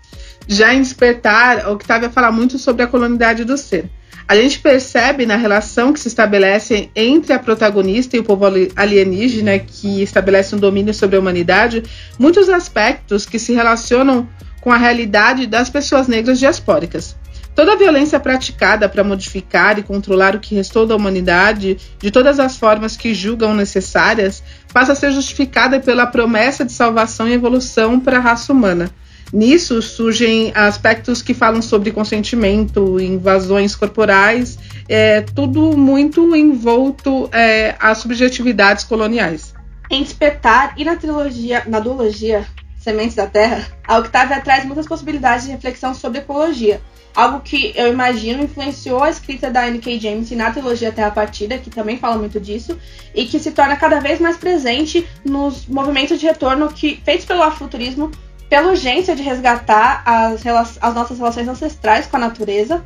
Já 0.48 0.74
em 0.74 0.82
Despertar, 0.82 1.70
Octavia 1.70 2.10
fala 2.10 2.32
muito 2.32 2.58
sobre 2.58 2.84
a 2.84 2.88
colonialidade 2.88 3.44
do 3.44 3.58
ser. 3.58 3.90
A 4.28 4.36
gente 4.36 4.60
percebe 4.60 5.26
na 5.26 5.36
relação 5.36 5.92
que 5.92 6.00
se 6.00 6.08
estabelece 6.08 6.92
entre 6.96 7.34
a 7.34 7.40
protagonista 7.40 8.16
e 8.16 8.20
o 8.20 8.24
povo 8.24 8.46
alienígena, 8.76 9.58
que 9.58 10.04
estabelece 10.04 10.56
um 10.56 10.60
domínio 10.60 10.94
sobre 10.94 11.16
a 11.16 11.20
humanidade, 11.20 11.84
muitos 12.20 12.48
aspectos 12.48 13.26
que 13.26 13.40
se 13.40 13.54
relacionam 13.54 14.30
com 14.62 14.72
a 14.72 14.78
realidade 14.78 15.48
das 15.48 15.70
pessoas 15.70 16.08
negras 16.08 16.38
diaspóricas. 16.38 17.16
Toda 17.56 17.76
violência 17.76 18.20
praticada 18.20 18.88
para 18.88 19.04
modificar 19.04 19.80
e 19.80 19.84
controlar 19.84 20.36
o 20.36 20.40
que 20.40 20.54
restou 20.56 20.86
da 20.86 20.96
humanidade, 20.96 21.78
de 22.00 22.12
todas 22.12 22.40
as 22.40 22.56
formas 22.56 22.96
que 22.96 23.16
julgam 23.16 23.56
necessárias, 23.56 24.44
passa 24.72 24.92
a 24.92 24.96
ser 24.96 25.12
justificada 25.12 25.80
pela 25.80 26.06
promessa 26.06 26.64
de 26.64 26.72
salvação 26.72 27.28
e 27.28 27.34
evolução 27.34 28.00
para 28.00 28.18
a 28.18 28.22
raça 28.22 28.54
humana. 28.54 28.92
Nisso 29.32 29.82
surgem 29.82 30.52
aspectos 30.56 31.22
que 31.22 31.34
falam 31.34 31.62
sobre 31.62 31.92
consentimento, 31.92 33.00
invasões 33.00 33.76
corporais, 33.76 34.58
é, 34.88 35.22
tudo 35.22 35.78
muito 35.78 36.36
envolto 36.36 37.30
é, 37.32 37.76
às 37.80 38.00
subjetividades 38.00 38.84
coloniais. 38.84 39.54
Em 39.90 40.04
Despertar 40.04 40.74
e 40.78 40.84
na 40.84 40.96
trilogia, 40.96 41.64
na 41.68 41.80
duologia 41.80 42.46
Sementes 42.80 43.16
da 43.16 43.28
Terra, 43.28 43.68
a 43.86 43.98
Octavia 43.98 44.40
traz 44.40 44.64
muitas 44.66 44.88
possibilidades 44.88 45.46
de 45.46 45.52
reflexão 45.52 45.94
sobre 45.94 46.20
ecologia, 46.20 46.82
algo 47.14 47.42
que 47.42 47.74
eu 47.76 47.92
imagino 47.92 48.44
influenciou 48.44 49.04
a 49.04 49.10
escrita 49.10 49.52
da 49.52 49.68
N.K. 49.68 50.00
James 50.00 50.32
na 50.32 50.50
trilogia 50.50 50.92
Terra 50.92 51.12
Partida, 51.12 51.58
que 51.58 51.70
também 51.70 51.98
fala 51.98 52.18
muito 52.18 52.40
disso, 52.40 52.80
e 53.14 53.26
que 53.26 53.38
se 53.38 53.52
torna 53.52 53.76
cada 53.76 54.00
vez 54.00 54.20
mais 54.20 54.38
presente 54.38 55.06
nos 55.26 55.66
movimentos 55.68 56.20
de 56.20 56.26
retorno 56.26 56.70
que 56.70 57.02
feitos 57.04 57.26
pelo 57.26 57.44
afrofuturismo 57.44 58.12
pela 58.50 58.70
urgência 58.70 59.16
de 59.16 59.22
resgatar 59.22 60.02
as, 60.06 60.46
as 60.82 60.96
nossas 60.96 61.18
relações 61.18 61.48
ancestrais 61.48 62.08
com 62.08 62.18
a 62.18 62.20
natureza. 62.20 62.84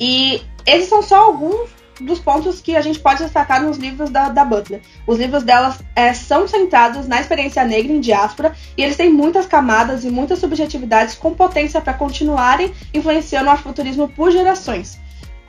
E 0.00 0.42
esses 0.64 0.88
são 0.88 1.02
só 1.02 1.16
alguns 1.16 1.70
dos 2.00 2.18
pontos 2.18 2.60
que 2.60 2.74
a 2.74 2.80
gente 2.80 2.98
pode 2.98 3.22
destacar 3.22 3.62
nos 3.62 3.76
livros 3.76 4.10
da, 4.10 4.28
da 4.28 4.44
Butler. 4.44 4.80
Os 5.06 5.18
livros 5.18 5.42
delas 5.42 5.78
é, 5.94 6.12
são 6.14 6.48
centrados 6.48 7.06
na 7.06 7.20
experiência 7.20 7.64
negra 7.64 7.92
em 7.92 8.00
diáspora 8.00 8.54
e 8.76 8.82
eles 8.82 8.96
têm 8.96 9.12
muitas 9.12 9.46
camadas 9.46 10.04
e 10.04 10.10
muitas 10.10 10.38
subjetividades 10.38 11.14
com 11.14 11.34
potência 11.34 11.80
para 11.80 11.94
continuarem 11.94 12.72
influenciando 12.94 13.48
o 13.48 13.52
afrofuturismo 13.52 14.08
por 14.08 14.30
gerações. 14.30 14.98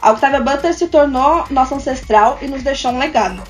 A 0.01 0.11
Octavia 0.11 0.41
Butler 0.41 0.73
se 0.73 0.87
tornou 0.87 1.45
nossa 1.49 1.75
ancestral 1.75 2.37
e 2.41 2.47
nos 2.47 2.61
deixou 2.61 2.91
um 2.91 2.99
legado. 2.99 3.41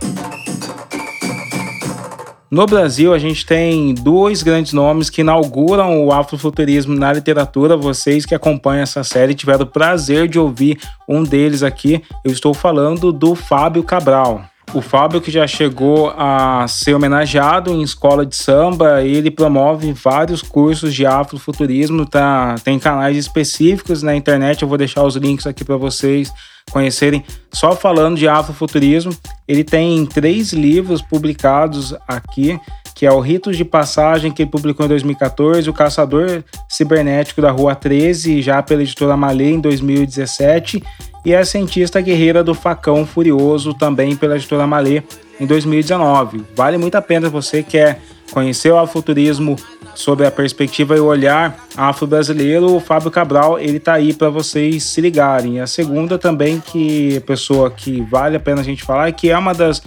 No 2.54 2.68
Brasil, 2.68 3.16
a 3.16 3.18
gente 3.18 3.48
tem 3.48 3.96
dois 3.96 4.44
grandes 4.44 4.74
nomes 4.74 5.10
que 5.10 5.22
inauguram 5.22 6.06
o 6.06 6.12
afrofuturismo 6.12 6.94
na 6.94 7.12
literatura. 7.12 7.76
Vocês 7.76 8.28
que 8.28 8.36
acompanham 8.36 8.84
essa 8.84 9.04
série 9.04 9.34
tiveram 9.34 9.63
o 9.63 9.68
prazer 9.68 10.28
de 10.28 10.38
ouvir 10.38 10.78
um 11.10 11.24
deles 11.24 11.63
aqui. 11.63 12.04
Eu 12.24 12.32
estou 12.32 12.54
falando 12.54 13.12
do 13.12 13.34
Fábio 13.34 13.82
Cabral. 13.82 14.53
O 14.73 14.81
Fábio, 14.81 15.21
que 15.21 15.29
já 15.29 15.45
chegou 15.45 16.09
a 16.17 16.65
ser 16.67 16.95
homenageado 16.95 17.71
em 17.71 17.83
escola 17.83 18.25
de 18.25 18.36
samba, 18.36 19.03
ele 19.03 19.29
promove 19.29 19.93
vários 19.93 20.41
cursos 20.41 20.95
de 20.95 21.05
afrofuturismo, 21.05 22.07
tá? 22.07 22.55
tem 22.63 22.79
canais 22.79 23.15
específicos 23.15 24.01
na 24.01 24.15
internet, 24.15 24.63
eu 24.63 24.67
vou 24.67 24.77
deixar 24.77 25.03
os 25.03 25.15
links 25.15 25.45
aqui 25.45 25.63
para 25.63 25.77
vocês 25.77 26.33
conhecerem. 26.71 27.23
Só 27.51 27.75
falando 27.75 28.17
de 28.17 28.27
afrofuturismo, 28.27 29.15
ele 29.47 29.63
tem 29.63 30.07
três 30.07 30.53
livros 30.53 31.03
publicados 31.03 31.93
aqui, 32.07 32.59
que 33.04 33.08
é 33.08 33.12
o 33.12 33.20
Ritos 33.20 33.58
de 33.58 33.66
Passagem, 33.66 34.32
que 34.32 34.44
ele 34.44 34.50
publicou 34.50 34.86
em 34.86 34.88
2014, 34.88 35.70
O 35.70 35.74
Caçador 35.74 36.42
Cibernético 36.70 37.42
da 37.42 37.52
Rua 37.52 37.76
13, 37.76 38.42
já 38.42 38.63
pela 38.63 38.82
editora 38.82 39.18
Malê 39.18 39.52
em 39.52 39.60
2017, 39.60 40.82
e 41.26 41.36
A 41.36 41.44
Cientista 41.44 42.00
Guerreira 42.00 42.42
do 42.46 42.54
Facão 42.54 43.06
Furioso, 43.06 43.74
também 43.74 44.16
pela 44.16 44.38
editora 44.38 44.66
Malê 44.66 45.04
em 45.38 45.46
2019. 45.46 46.46
Vale 46.56 46.78
muito 46.78 46.96
a 46.96 47.02
pena 47.02 47.30
você 47.30 47.62
quer 47.62 48.00
conhecer 48.32 48.72
o 48.72 48.78
afrofuturismo 48.78 49.58
sobre 49.94 50.26
a 50.26 50.32
perspectiva 50.32 50.96
e 50.96 51.02
o 51.02 51.06
olhar 51.06 51.58
afro-brasileiro, 51.76 52.74
o 52.74 52.80
Fábio 52.80 53.12
Cabral, 53.12 53.60
ele 53.60 53.82
tá 53.82 53.96
aí 53.96 54.13
para 54.13 54.30
vocês 54.30 54.82
se 54.82 55.02
ligarem. 55.02 55.60
A 55.60 55.68
segunda 55.68 56.18
também 56.18 56.62
que 56.62 57.22
pessoa 57.28 57.70
que 57.70 58.00
vale 58.10 58.38
a 58.38 58.39
pena 58.39 58.62
a 58.62 58.63
gente 58.63 58.82
falar, 58.82 59.12
que 59.12 59.30
é 59.30 59.38
uma 59.38 59.54
das 59.54 59.82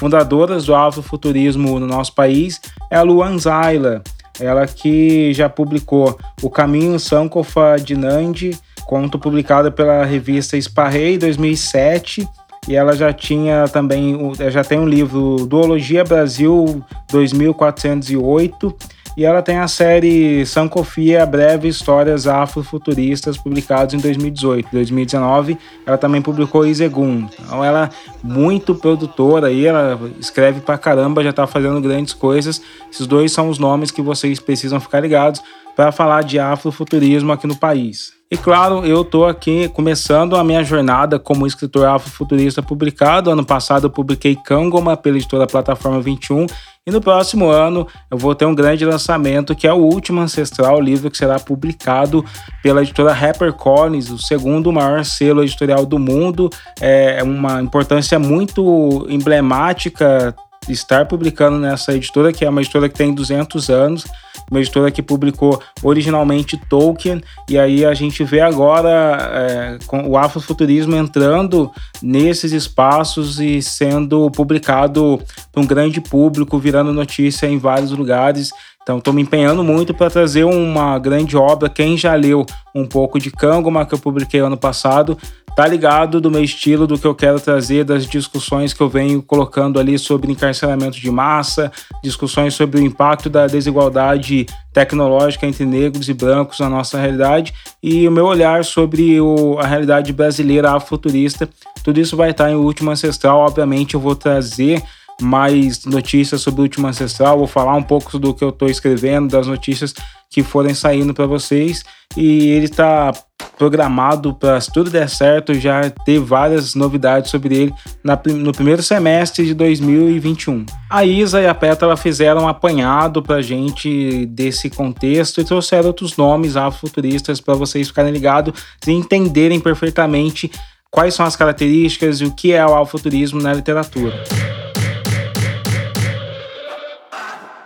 fundadoras 0.00 0.64
do 0.64 0.74
afrofuturismo 0.74 1.78
no 1.78 1.86
nosso 1.86 2.14
país, 2.14 2.58
é 2.90 2.96
a 2.96 3.02
Luan 3.02 3.36
Zaila. 3.38 4.02
Ela 4.40 4.66
que 4.66 5.34
já 5.34 5.46
publicou 5.46 6.18
O 6.40 6.48
Caminho 6.48 6.98
Sankofa 6.98 7.76
de 7.76 7.94
Nandi, 7.94 8.58
conto 8.86 9.18
publicado 9.18 9.70
pela 9.70 10.02
revista 10.06 10.56
Esparrei 10.56 11.18
2007 11.18 12.26
e 12.66 12.74
ela 12.74 12.94
já 12.96 13.12
tinha 13.12 13.68
também 13.68 14.32
já 14.50 14.64
tem 14.64 14.78
um 14.78 14.88
livro 14.88 15.46
Duologia 15.46 16.02
Brasil 16.02 16.82
2408 17.10 18.76
e 19.20 19.24
ela 19.26 19.42
tem 19.42 19.58
a 19.58 19.68
série 19.68 20.46
Sankofia 20.46 21.26
Breve 21.26 21.68
Histórias 21.68 22.26
Afrofuturistas, 22.26 23.36
publicados 23.36 23.92
em 23.92 23.98
2018. 23.98 24.70
2019, 24.72 25.58
ela 25.84 25.98
também 25.98 26.22
publicou 26.22 26.66
Izegun. 26.66 27.28
Então 27.38 27.62
ela 27.62 27.90
é 27.92 28.26
muito 28.26 28.74
produtora 28.74 29.48
aí, 29.48 29.66
ela 29.66 30.00
escreve 30.18 30.62
pra 30.62 30.78
caramba, 30.78 31.22
já 31.22 31.34
tá 31.34 31.46
fazendo 31.46 31.82
grandes 31.82 32.14
coisas. 32.14 32.62
Esses 32.90 33.06
dois 33.06 33.30
são 33.30 33.50
os 33.50 33.58
nomes 33.58 33.90
que 33.90 34.00
vocês 34.00 34.40
precisam 34.40 34.80
ficar 34.80 35.00
ligados 35.00 35.42
para 35.76 35.92
falar 35.92 36.24
de 36.24 36.38
afrofuturismo 36.38 37.30
aqui 37.30 37.46
no 37.46 37.58
país. 37.58 38.19
E 38.32 38.36
claro, 38.36 38.86
eu 38.86 39.02
estou 39.02 39.26
aqui 39.26 39.68
começando 39.70 40.36
a 40.36 40.44
minha 40.44 40.62
jornada 40.62 41.18
como 41.18 41.48
escritor 41.48 41.88
afrofuturista 41.88 42.62
publicado. 42.62 43.28
Ano 43.28 43.44
passado 43.44 43.86
eu 43.86 43.90
publiquei 43.90 44.36
Kangoma 44.36 44.96
pela 44.96 45.16
editora 45.16 45.48
Plataforma 45.48 46.00
21 46.00 46.46
e 46.86 46.92
no 46.92 47.00
próximo 47.00 47.48
ano 47.48 47.88
eu 48.08 48.16
vou 48.16 48.32
ter 48.32 48.44
um 48.44 48.54
grande 48.54 48.84
lançamento 48.84 49.52
que 49.52 49.66
é 49.66 49.72
o 49.72 49.78
Último 49.78 50.20
Ancestral, 50.20 50.80
livro 50.80 51.10
que 51.10 51.18
será 51.18 51.40
publicado 51.40 52.24
pela 52.62 52.82
editora 52.82 53.10
HarperCollins, 53.10 54.10
o 54.10 54.18
segundo 54.18 54.70
maior 54.70 55.04
selo 55.04 55.42
editorial 55.42 55.84
do 55.84 55.98
mundo. 55.98 56.48
É 56.80 57.24
uma 57.24 57.60
importância 57.60 58.16
muito 58.16 59.08
emblemática 59.10 60.36
estar 60.68 61.06
publicando 61.06 61.58
nessa 61.58 61.94
editora, 61.94 62.32
que 62.32 62.44
é 62.44 62.48
uma 62.48 62.60
editora 62.60 62.88
que 62.88 62.94
tem 62.94 63.12
200 63.12 63.70
anos, 63.70 64.06
uma 64.50 64.60
editora 64.60 64.90
que 64.90 65.02
publicou 65.02 65.62
originalmente 65.82 66.60
Tolkien, 66.68 67.22
e 67.48 67.58
aí 67.58 67.84
a 67.84 67.94
gente 67.94 68.24
vê 68.24 68.40
agora 68.40 69.18
é, 69.32 69.78
com 69.86 70.08
o 70.08 70.18
afrofuturismo 70.18 70.96
entrando 70.96 71.70
nesses 72.02 72.52
espaços 72.52 73.38
e 73.38 73.62
sendo 73.62 74.30
publicado 74.30 75.20
para 75.52 75.62
um 75.62 75.66
grande 75.66 76.00
público, 76.00 76.58
virando 76.58 76.92
notícia 76.92 77.46
em 77.46 77.58
vários 77.58 77.92
lugares. 77.92 78.50
Então, 78.82 78.98
estou 78.98 79.12
me 79.12 79.22
empenhando 79.22 79.62
muito 79.62 79.92
para 79.92 80.10
trazer 80.10 80.44
uma 80.44 80.98
grande 80.98 81.36
obra. 81.36 81.68
Quem 81.68 81.96
já 81.96 82.14
leu 82.14 82.46
um 82.74 82.86
pouco 82.86 83.18
de 83.18 83.30
Kangoma, 83.30 83.84
que 83.84 83.94
eu 83.94 83.98
publiquei 83.98 84.40
ano 84.40 84.56
passado, 84.56 85.18
tá 85.54 85.66
ligado 85.66 86.20
do 86.20 86.30
meu 86.30 86.42
estilo, 86.42 86.86
do 86.86 86.98
que 86.98 87.06
eu 87.06 87.14
quero 87.14 87.38
trazer, 87.38 87.84
das 87.84 88.06
discussões 88.06 88.72
que 88.72 88.80
eu 88.80 88.88
venho 88.88 89.22
colocando 89.22 89.78
ali 89.78 89.98
sobre 89.98 90.32
encarceramento 90.32 90.98
de 90.98 91.10
massa, 91.10 91.70
discussões 92.02 92.54
sobre 92.54 92.80
o 92.80 92.82
impacto 92.82 93.28
da 93.28 93.46
desigualdade 93.46 94.46
tecnológica 94.72 95.46
entre 95.46 95.66
negros 95.66 96.08
e 96.08 96.14
brancos 96.14 96.58
na 96.60 96.68
nossa 96.68 96.98
realidade 96.98 97.52
e 97.82 98.08
o 98.08 98.10
meu 98.10 98.24
olhar 98.24 98.64
sobre 98.64 99.20
o, 99.20 99.58
a 99.58 99.66
realidade 99.66 100.12
brasileira 100.12 100.70
afrofuturista. 100.70 101.48
Tudo 101.84 102.00
isso 102.00 102.16
vai 102.16 102.30
estar 102.30 102.50
em 102.50 102.54
Último 102.54 102.90
Ancestral. 102.90 103.40
Obviamente, 103.40 103.94
eu 103.94 104.00
vou 104.00 104.14
trazer 104.14 104.82
mais 105.20 105.84
notícias 105.84 106.40
sobre 106.40 106.60
o 106.60 106.64
último 106.64 106.86
ancestral, 106.86 107.38
vou 107.38 107.46
falar 107.46 107.74
um 107.76 107.82
pouco 107.82 108.18
do 108.18 108.34
que 108.34 108.42
eu 108.42 108.50
estou 108.50 108.68
escrevendo, 108.68 109.30
das 109.30 109.46
notícias 109.46 109.94
que 110.30 110.42
forem 110.42 110.74
saindo 110.74 111.12
para 111.12 111.26
vocês. 111.26 111.84
E 112.16 112.50
ele 112.50 112.66
está 112.66 113.12
programado 113.58 114.32
para, 114.32 114.60
se 114.60 114.72
tudo 114.72 114.90
der 114.90 115.08
certo, 115.08 115.52
já 115.52 115.90
ter 115.90 116.18
várias 116.18 116.74
novidades 116.74 117.30
sobre 117.30 117.54
ele 117.54 117.74
na, 118.02 118.18
no 118.26 118.52
primeiro 118.52 118.82
semestre 118.82 119.44
de 119.44 119.54
2021. 119.54 120.64
A 120.88 121.04
Isa 121.04 121.42
e 121.42 121.46
a 121.46 121.54
Petra 121.54 121.94
fizeram 121.96 122.44
um 122.44 122.48
apanhado 122.48 123.22
para 123.22 123.42
gente 123.42 124.24
desse 124.26 124.70
contexto 124.70 125.40
e 125.40 125.44
trouxeram 125.44 125.88
outros 125.88 126.16
nomes 126.16 126.56
afrofuturistas 126.56 127.40
para 127.40 127.54
vocês 127.54 127.88
ficarem 127.88 128.12
ligados 128.12 128.54
e 128.86 128.92
entenderem 128.92 129.60
perfeitamente 129.60 130.50
quais 130.90 131.14
são 131.14 131.26
as 131.26 131.36
características 131.36 132.20
e 132.20 132.24
o 132.24 132.32
que 132.32 132.52
é 132.52 132.64
o 132.64 132.74
afrofuturismo 132.74 133.40
na 133.40 133.52
literatura. 133.52 134.24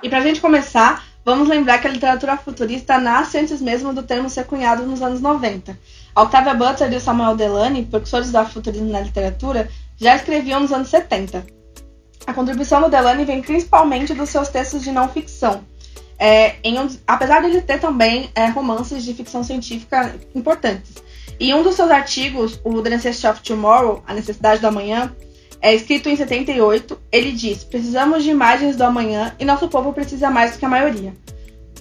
E 0.04 0.08
para 0.10 0.18
a 0.18 0.20
gente 0.20 0.38
começar, 0.38 1.02
vamos 1.24 1.48
lembrar 1.48 1.78
que 1.78 1.86
a 1.86 1.90
literatura 1.90 2.36
futurista 2.36 2.98
nasce 2.98 3.38
antes 3.38 3.62
mesmo 3.62 3.90
do 3.94 4.02
termo 4.02 4.28
ser 4.28 4.44
cunhado 4.44 4.84
nos 4.84 5.00
anos 5.00 5.18
90. 5.18 5.78
A 6.14 6.22
Octavia 6.22 6.52
Butler 6.52 6.92
e 6.92 6.96
o 6.96 7.00
Samuel 7.00 7.34
Delany, 7.34 7.86
professores 7.86 8.30
do 8.30 8.44
futurismo 8.44 8.90
na 8.90 9.00
literatura, 9.00 9.66
já 9.96 10.14
escreviam 10.14 10.60
nos 10.60 10.74
anos 10.74 10.90
70. 10.90 11.46
A 12.26 12.34
contribuição 12.34 12.82
do 12.82 12.90
Delany 12.90 13.24
vem 13.24 13.40
principalmente 13.40 14.12
dos 14.12 14.28
seus 14.28 14.50
textos 14.50 14.82
de 14.82 14.92
não 14.92 15.08
ficção. 15.08 15.64
É, 16.18 16.56
um, 16.66 16.86
apesar 17.06 17.40
de 17.40 17.46
ele 17.46 17.62
ter 17.62 17.80
também 17.80 18.28
é, 18.34 18.44
romances 18.48 19.02
de 19.04 19.14
ficção 19.14 19.42
científica 19.42 20.14
importantes. 20.34 20.96
E 21.40 21.54
um 21.54 21.62
dos 21.62 21.76
seus 21.76 21.90
artigos, 21.90 22.60
o 22.62 22.82
The 22.82 22.90
Necessity 22.90 23.26
of 23.26 23.40
Tomorrow, 23.40 24.04
A 24.06 24.12
Necessidade 24.12 24.60
do 24.60 24.66
Amanhã, 24.66 25.10
é 25.64 25.74
escrito 25.74 26.10
em 26.10 26.16
78, 26.16 27.00
ele 27.10 27.32
diz: 27.32 27.64
Precisamos 27.64 28.22
de 28.22 28.28
imagens 28.28 28.76
do 28.76 28.84
amanhã 28.84 29.34
e 29.40 29.46
nosso 29.46 29.66
povo 29.66 29.94
precisa 29.94 30.30
mais 30.30 30.52
do 30.52 30.58
que 30.58 30.64
a 30.66 30.68
maioria. 30.68 31.14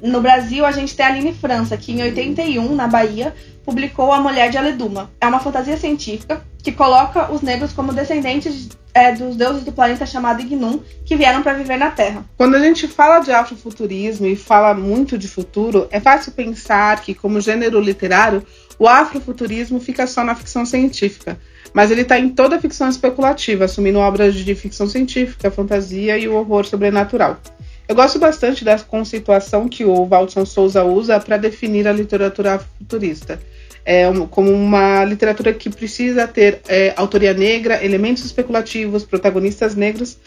No 0.04 0.20
Brasil, 0.20 0.66
a 0.66 0.72
gente 0.74 0.98
tem 0.98 1.06
a 1.06 1.10
Aline 1.10 1.34
França, 1.34 1.78
que 1.78 1.94
em 1.94 2.02
81, 2.02 2.76
na 2.76 2.89
Bahia, 2.89 3.34
publicou 3.63 4.12
A 4.12 4.20
Mulher 4.20 4.50
de 4.50 4.58
Aleduma. 4.58 5.10
É 5.22 5.26
uma 5.26 5.39
fantasia 5.39 5.78
científica 5.78 6.44
que 6.62 6.74
coloca 6.74 7.32
os 7.32 7.42
negros 7.42 7.72
como 7.72 7.94
descendentes 7.94 8.68
é, 8.94 9.13
dos 9.13 9.38
deuses 9.38 9.63
do 9.63 9.72
planeta 9.72 10.06
chamado 10.06 10.42
Ignum, 10.42 10.82
que 11.06 11.16
vieram 11.16 11.42
para 11.42 11.54
viver 11.54 11.78
na 11.78 11.89
Terra. 11.89 12.26
Quando 12.36 12.56
a 12.56 12.60
gente 12.60 12.86
fala 12.86 13.20
de 13.20 13.32
afrofuturismo 13.32 14.28
e 14.28 14.36
fala 14.36 14.74
muito 14.74 15.18
de 15.18 15.30
futuro, 15.30 15.88
é 15.89 16.02
fácil 16.02 16.34
pensar 16.34 17.00
que, 17.00 17.13
como 17.13 17.39
gênero 17.39 17.80
literário, 17.80 18.46
o 18.78 18.89
afrofuturismo 18.89 19.80
fica 19.80 20.06
só 20.06 20.22
na 20.22 20.36
ficção 20.36 20.66
científica. 20.66 21.39
Mas 21.74 21.92
ele 21.92 22.02
está 22.02 22.20
em 22.20 22.28
toda 22.28 22.58
a 22.58 22.60
ficção 22.60 22.89
especulativa, 22.89 23.63
assumindo 23.63 24.00
obras 24.00 24.36
de 24.36 24.54
ficção 24.54 24.86
científica, 24.86 25.50
fantasia 25.50 26.18
e 26.18 26.28
o 26.28 26.36
horror 26.36 26.66
sobrenatural. 26.66 27.39
Eu 27.88 27.96
gosto 27.96 28.17
bastante 28.17 28.63
da 28.63 28.80
conceituação 28.80 29.67
que 29.67 29.84
o 29.84 30.06
Waldson 30.06 30.46
Souza 30.46 30.84
usa 30.84 31.19
para 31.19 31.38
definir 31.38 31.88
a 31.88 31.91
literatura 31.91 32.60
futurista. 32.60 33.39
É, 33.86 34.06
como 34.30 34.50
uma 34.50 35.04
literatura 35.04 35.52
que 35.54 35.69
precisa 35.69 36.26
ter 36.26 36.62
é, 36.69 36.93
autoria 36.96 37.34
negra, 37.34 37.84
elementos 37.84 38.24
especulativos, 38.24 39.04
protagonistas 39.04 39.76
negros 39.76 40.17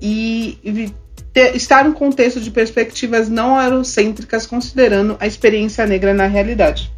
e, 0.00 0.58
e 0.64 0.90
ter, 1.30 1.54
estar 1.54 1.84
no 1.84 1.92
contexto 1.92 2.40
de 2.40 2.50
perspectivas 2.50 3.28
não 3.28 3.60
eurocêntricas, 3.60 4.46
considerando 4.46 5.18
a 5.20 5.26
experiência 5.26 5.86
negra 5.86 6.14
na 6.14 6.26
realidade. 6.26 6.90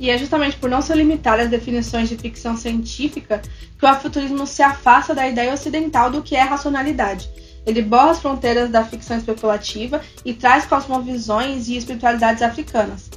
E 0.00 0.10
é 0.10 0.18
justamente 0.18 0.56
por 0.56 0.68
não 0.68 0.82
se 0.82 0.92
limitar 0.94 1.38
às 1.38 1.48
definições 1.48 2.08
de 2.08 2.16
ficção 2.16 2.56
científica 2.56 3.40
que 3.78 3.84
o 3.84 3.88
afuturismo 3.88 4.44
se 4.48 4.62
afasta 4.62 5.14
da 5.14 5.28
ideia 5.28 5.54
ocidental 5.54 6.10
do 6.10 6.22
que 6.22 6.34
é 6.34 6.42
racionalidade 6.42 7.30
ele 7.66 7.82
borra 7.82 8.12
as 8.12 8.20
fronteiras 8.20 8.70
da 8.70 8.84
ficção 8.84 9.16
especulativa 9.16 10.00
e 10.24 10.32
traz 10.32 10.66
cosmovisões 10.66 11.68
e 11.68 11.76
espiritualidades 11.76 12.42
africanas. 12.42 13.10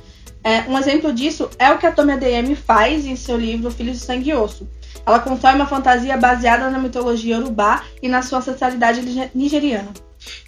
É, 0.43 0.61
um 0.69 0.77
exemplo 0.77 1.13
disso 1.13 1.49
é 1.57 1.71
o 1.71 1.77
que 1.77 1.85
a 1.85 1.91
Tomi 1.91 2.11
ADM 2.11 2.53
faz 2.55 3.05
em 3.05 3.15
seu 3.15 3.37
livro 3.37 3.71
Filhos 3.71 3.99
de 3.99 4.05
Sangue 4.05 4.31
e 4.31 4.33
Osso. 4.33 4.67
Ela 5.05 5.19
constrói 5.19 5.55
uma 5.55 5.65
fantasia 5.65 6.17
baseada 6.17 6.69
na 6.69 6.77
mitologia 6.77 7.37
urubá 7.37 7.83
e 8.01 8.09
na 8.09 8.21
sua 8.21 8.39
ancestralidade 8.39 9.01
nigeriana. 9.33 9.89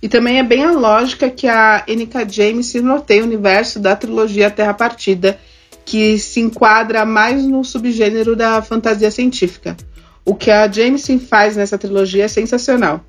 E 0.01 0.07
também 0.07 0.39
é 0.39 0.43
bem 0.43 0.63
a 0.63 0.71
lógica 0.71 1.29
que 1.29 1.47
a 1.47 1.83
N.K. 1.87 2.27
James 2.29 2.67
se 2.67 2.81
norteia 2.81 3.21
o 3.21 3.25
universo 3.25 3.79
da 3.79 3.95
trilogia 3.95 4.51
Terra 4.51 4.73
Partida, 4.73 5.37
que 5.85 6.17
se 6.17 6.39
enquadra 6.39 7.05
mais 7.05 7.45
no 7.45 7.63
subgênero 7.63 8.35
da 8.35 8.61
fantasia 8.61 9.11
científica. 9.11 9.75
O 10.23 10.33
que 10.33 10.49
a 10.49 10.69
Jameson 10.69 11.19
faz 11.19 11.55
nessa 11.55 11.77
trilogia 11.77 12.25
é 12.25 12.27
sensacional 12.27 13.03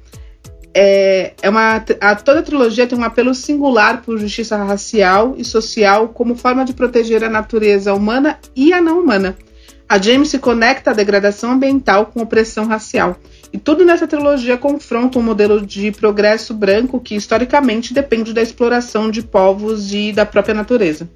é, 0.79 1.33
é 1.41 1.49
uma, 1.49 1.83
a, 2.03 2.15
toda 2.17 2.41
a 2.41 2.43
trilogia 2.43 2.87
tem 2.87 2.99
um 2.99 3.03
apelo 3.03 3.35
singular 3.35 4.03
por 4.03 4.19
justiça 4.19 4.63
racial 4.63 5.35
e 5.39 5.43
social 5.43 6.11
como 6.11 6.37
forma 6.37 6.67
de 6.67 6.75
proteger 6.75 7.25
a 7.25 7.31
natureza 7.31 7.95
humana 7.95 8.39
e 8.55 8.75
a 8.75 8.81
não 8.83 9.01
humana. 9.01 9.35
A 9.89 9.97
James 9.97 10.29
se 10.29 10.39
conecta 10.39 10.91
à 10.91 10.95
degradação 10.95 11.53
ambiental 11.53 12.07
com 12.07 12.21
opressão 12.21 12.67
racial. 12.67 13.17
E 13.51 13.57
tudo 13.57 13.87
nessa 13.87 14.07
trilogia 14.07 14.59
confronta 14.59 15.19
um 15.19 15.23
modelo 15.23 15.65
de 15.65 15.91
progresso 15.93 16.53
branco 16.53 17.01
que 17.01 17.15
historicamente 17.15 17.95
depende 17.95 18.35
da 18.35 18.43
exploração 18.43 19.11
de 19.11 19.23
povos 19.23 19.95
e 19.95 20.13
da 20.13 20.27
própria 20.27 20.55
natureza. 20.55 21.09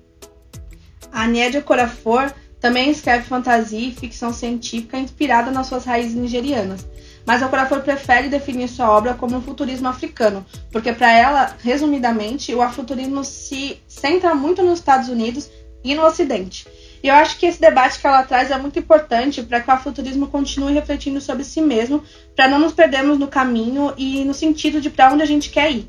A 1.13 1.27
Nédia 1.27 1.61
Corafor 1.61 2.33
também 2.59 2.91
escreve 2.91 3.25
fantasia 3.25 3.89
e 3.89 3.93
ficção 3.93 4.33
científica 4.33 4.99
inspirada 4.99 5.51
nas 5.51 5.67
suas 5.67 5.85
raízes 5.85 6.15
nigerianas 6.15 6.87
mas 7.31 7.45
a 7.45 7.49
Corafor 7.49 7.83
prefere 7.83 8.29
definir 8.29 8.67
sua 8.67 8.91
obra 8.91 9.15
como 9.15 9.37
um 9.37 9.41
futurismo 9.41 9.87
africano, 9.87 10.45
porque 10.73 10.93
para 10.93 11.13
ela, 11.13 11.55
resumidamente, 11.63 12.53
o 12.53 12.61
afuturismo 12.61 13.23
se 13.23 13.81
centra 13.87 14.35
muito 14.35 14.65
nos 14.65 14.81
Estados 14.81 15.09
Unidos 15.09 15.49
e 15.85 15.95
no 15.95 16.05
Ocidente. 16.05 16.67
E 17.01 17.07
eu 17.07 17.15
acho 17.15 17.39
que 17.39 17.47
esse 17.47 17.61
debate 17.61 18.01
que 18.01 18.07
ela 18.09 18.25
traz 18.25 18.51
é 18.51 18.59
muito 18.59 18.81
importante 18.81 19.45
para 19.45 19.61
que 19.61 19.71
o 19.71 19.73
afuturismo 19.73 20.27
continue 20.27 20.73
refletindo 20.73 21.21
sobre 21.21 21.45
si 21.45 21.61
mesmo, 21.61 22.03
para 22.35 22.49
não 22.49 22.59
nos 22.59 22.73
perdermos 22.73 23.17
no 23.17 23.29
caminho 23.29 23.95
e 23.97 24.25
no 24.25 24.35
sentido 24.35 24.81
de 24.81 24.91
para 24.91 25.13
onde 25.13 25.23
a 25.23 25.27
gente 25.27 25.51
quer 25.51 25.71
ir. 25.71 25.87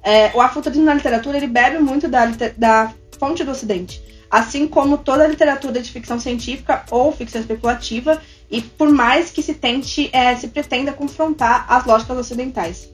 É, 0.00 0.30
o 0.32 0.40
afuturismo 0.40 0.84
na 0.84 0.94
literatura 0.94 1.38
ele 1.38 1.48
bebe 1.48 1.80
muito 1.80 2.06
da, 2.06 2.26
da 2.56 2.94
fonte 3.18 3.44
do 3.44 3.50
Ocidente, 3.50 4.02
assim 4.30 4.66
como 4.66 4.98
toda 4.98 5.24
a 5.24 5.28
literatura 5.28 5.80
de 5.80 5.90
ficção 5.90 6.18
científica 6.18 6.84
ou 6.90 7.12
ficção 7.12 7.40
especulativa 7.40 8.20
e 8.50 8.60
por 8.62 8.90
mais 8.90 9.30
que 9.30 9.42
se 9.42 9.54
tente, 9.54 10.08
é, 10.12 10.34
se 10.36 10.48
pretenda 10.48 10.92
confrontar 10.92 11.66
as 11.68 11.84
lógicas 11.84 12.18
ocidentais. 12.18 12.90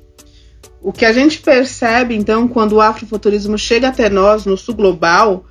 O 0.82 0.92
que 0.92 1.04
a 1.04 1.12
gente 1.12 1.38
percebe, 1.38 2.14
então, 2.14 2.46
quando 2.46 2.72
o 2.72 2.80
afrofuturismo 2.80 3.56
chega 3.56 3.88
até 3.88 4.10
nós 4.10 4.44
no 4.44 4.56
sul 4.56 4.74
global, 4.74 5.46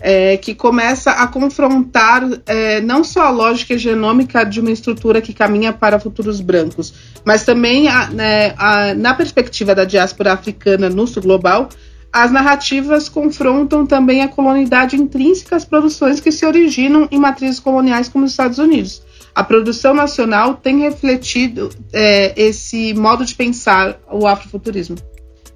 é 0.00 0.36
que 0.36 0.54
começa 0.54 1.10
a 1.10 1.26
confrontar 1.26 2.22
é, 2.46 2.80
não 2.80 3.02
só 3.02 3.22
a 3.22 3.30
lógica 3.30 3.78
genômica 3.78 4.44
de 4.44 4.60
uma 4.60 4.70
estrutura 4.70 5.22
que 5.22 5.32
caminha 5.32 5.72
para 5.72 5.98
futuros 5.98 6.40
brancos, 6.40 6.92
mas 7.24 7.44
também 7.44 7.88
a, 7.88 8.10
né, 8.10 8.54
a, 8.58 8.94
na 8.94 9.14
perspectiva 9.14 9.74
da 9.74 9.84
diáspora 9.84 10.32
africana 10.32 10.90
no 10.90 11.06
sul 11.06 11.22
global, 11.22 11.68
as 12.22 12.32
narrativas 12.32 13.08
confrontam 13.08 13.86
também 13.86 14.22
a 14.22 14.28
colonialidade 14.28 14.96
intrínseca 14.96 15.56
às 15.56 15.64
produções 15.64 16.20
que 16.20 16.32
se 16.32 16.44
originam 16.46 17.06
em 17.10 17.18
matrizes 17.18 17.60
coloniais 17.60 18.08
como 18.08 18.24
os 18.24 18.30
Estados 18.30 18.58
Unidos 18.58 19.02
a 19.36 19.44
produção 19.44 19.92
nacional 19.92 20.54
tem 20.54 20.78
refletido 20.78 21.68
é, 21.92 22.32
esse 22.40 22.94
modo 22.94 23.22
de 23.22 23.34
pensar 23.34 24.00
o 24.10 24.26
afrofuturismo. 24.26 24.96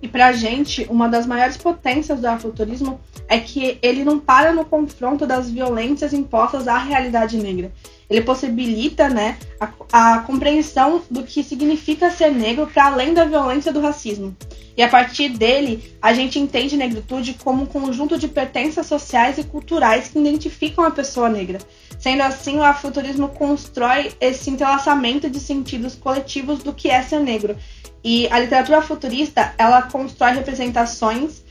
E 0.03 0.07
para 0.07 0.27
a 0.27 0.33
gente, 0.33 0.87
uma 0.91 1.09
das 1.09 1.27
maiores 1.27 1.57
potências 1.57 2.21
do 2.21 2.27
afrofuturismo 2.27 3.01
é 3.27 3.39
que 3.39 3.79
ele 3.81 4.05
não 4.05 4.21
para 4.21 4.53
no 4.53 4.67
confronto 4.67 5.27
das 5.27 5.51
violências 5.51 6.13
impostas 6.13 6.69
à 6.69 6.77
realidade 6.77 7.39
negra. 7.39 7.73
Ele 8.11 8.23
possibilita 8.23 9.09
né, 9.09 9.39
a, 9.61 9.71
a 9.93 10.19
compreensão 10.19 11.01
do 11.09 11.23
que 11.23 11.45
significa 11.45 12.11
ser 12.11 12.33
negro 12.33 12.67
para 12.67 12.87
além 12.87 13.15
da 13.15 13.25
violência 13.25 13.73
do 13.73 13.81
racismo. 13.81 14.37
E 14.77 14.83
a 14.83 14.89
partir 14.89 15.29
dele, 15.29 15.95
a 16.01 16.13
gente 16.13 16.39
entende 16.39 16.77
negritude 16.77 17.37
como 17.45 17.63
um 17.63 17.67
conjunto 17.67 18.19
de 18.19 18.27
pertenças 18.27 18.87
sociais 18.87 19.39
e 19.39 19.45
culturais 19.45 20.09
que 20.09 20.19
identificam 20.19 20.85
a 20.85 20.91
pessoa 20.91 21.29
negra. 21.29 21.59
Sendo 21.99 22.23
assim, 22.23 22.57
o 22.57 22.65
afuturismo 22.65 23.29
constrói 23.29 24.13
esse 24.21 24.49
entrelaçamento 24.49 25.29
de 25.29 25.39
sentidos 25.39 25.95
coletivos 25.95 26.63
do 26.63 26.73
que 26.73 26.89
é 26.89 27.03
ser 27.03 27.21
negro. 27.21 27.57
E 28.03 28.27
a 28.29 28.41
literatura 28.41 28.81
futurista, 28.81 29.55
ela 29.59 29.83
constrói 29.83 30.33
representações 30.33 31.43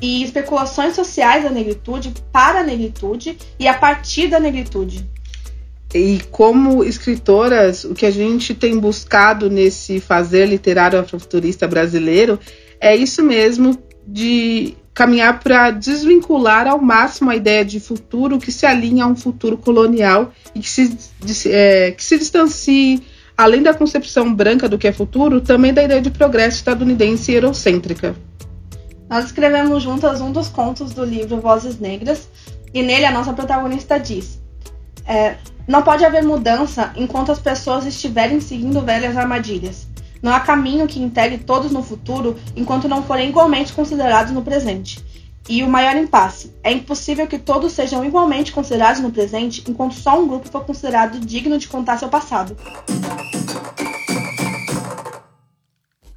e 0.00 0.22
especulações 0.22 0.94
sociais 0.94 1.42
da 1.42 1.50
negritude 1.50 2.14
para 2.30 2.60
a 2.60 2.62
negritude 2.62 3.36
e 3.58 3.66
a 3.66 3.74
partir 3.74 4.28
da 4.28 4.38
negritude. 4.38 5.15
E 5.96 6.20
como 6.30 6.84
escritoras, 6.84 7.84
o 7.84 7.94
que 7.94 8.04
a 8.04 8.10
gente 8.10 8.54
tem 8.54 8.78
buscado 8.78 9.48
nesse 9.48 10.00
fazer 10.00 10.46
literário 10.46 10.98
afrofuturista 10.98 11.66
brasileiro 11.66 12.38
é 12.80 12.94
isso 12.94 13.22
mesmo 13.22 13.78
de 14.06 14.74
caminhar 14.92 15.40
para 15.40 15.70
desvincular 15.70 16.66
ao 16.66 16.80
máximo 16.80 17.30
a 17.30 17.36
ideia 17.36 17.64
de 17.64 17.78
futuro 17.78 18.38
que 18.38 18.50
se 18.50 18.64
alinha 18.64 19.04
a 19.04 19.06
um 19.06 19.16
futuro 19.16 19.58
colonial 19.58 20.32
e 20.54 20.60
que 20.60 20.70
se, 20.70 20.96
de, 21.22 21.52
é, 21.52 21.90
que 21.90 22.02
se 22.02 22.18
distancie, 22.18 23.02
além 23.36 23.62
da 23.62 23.74
concepção 23.74 24.32
branca 24.32 24.68
do 24.68 24.78
que 24.78 24.88
é 24.88 24.92
futuro, 24.92 25.40
também 25.40 25.74
da 25.74 25.82
ideia 25.82 26.00
de 26.00 26.10
progresso 26.10 26.56
estadunidense 26.56 27.30
e 27.30 27.34
eurocêntrica. 27.34 28.16
Nós 29.08 29.26
escrevemos 29.26 29.82
juntas 29.82 30.20
um 30.20 30.32
dos 30.32 30.48
contos 30.48 30.92
do 30.92 31.04
livro 31.04 31.40
Vozes 31.40 31.78
Negras 31.78 32.28
e 32.72 32.82
nele 32.82 33.04
a 33.04 33.12
nossa 33.12 33.32
protagonista 33.32 33.98
diz: 33.98 34.40
é, 35.06 35.36
Não 35.66 35.82
pode 35.82 36.04
haver 36.04 36.22
mudança 36.22 36.92
enquanto 36.96 37.32
as 37.32 37.38
pessoas 37.38 37.86
estiverem 37.86 38.40
seguindo 38.40 38.80
velhas 38.82 39.16
armadilhas. 39.16 39.86
Não 40.22 40.32
há 40.32 40.40
caminho 40.40 40.86
que 40.86 41.02
integre 41.02 41.38
todos 41.38 41.70
no 41.70 41.82
futuro 41.82 42.36
enquanto 42.56 42.88
não 42.88 43.02
forem 43.02 43.28
igualmente 43.28 43.72
considerados 43.72 44.32
no 44.32 44.42
presente. 44.42 45.04
E 45.48 45.62
o 45.62 45.68
maior 45.68 45.96
impasse: 45.96 46.52
é 46.62 46.72
impossível 46.72 47.26
que 47.26 47.38
todos 47.38 47.72
sejam 47.72 48.04
igualmente 48.04 48.52
considerados 48.52 49.00
no 49.00 49.12
presente 49.12 49.62
enquanto 49.68 49.94
só 49.94 50.20
um 50.20 50.26
grupo 50.26 50.48
for 50.48 50.64
considerado 50.64 51.20
digno 51.20 51.58
de 51.58 51.68
contar 51.68 51.98
seu 51.98 52.08
passado. 52.08 52.56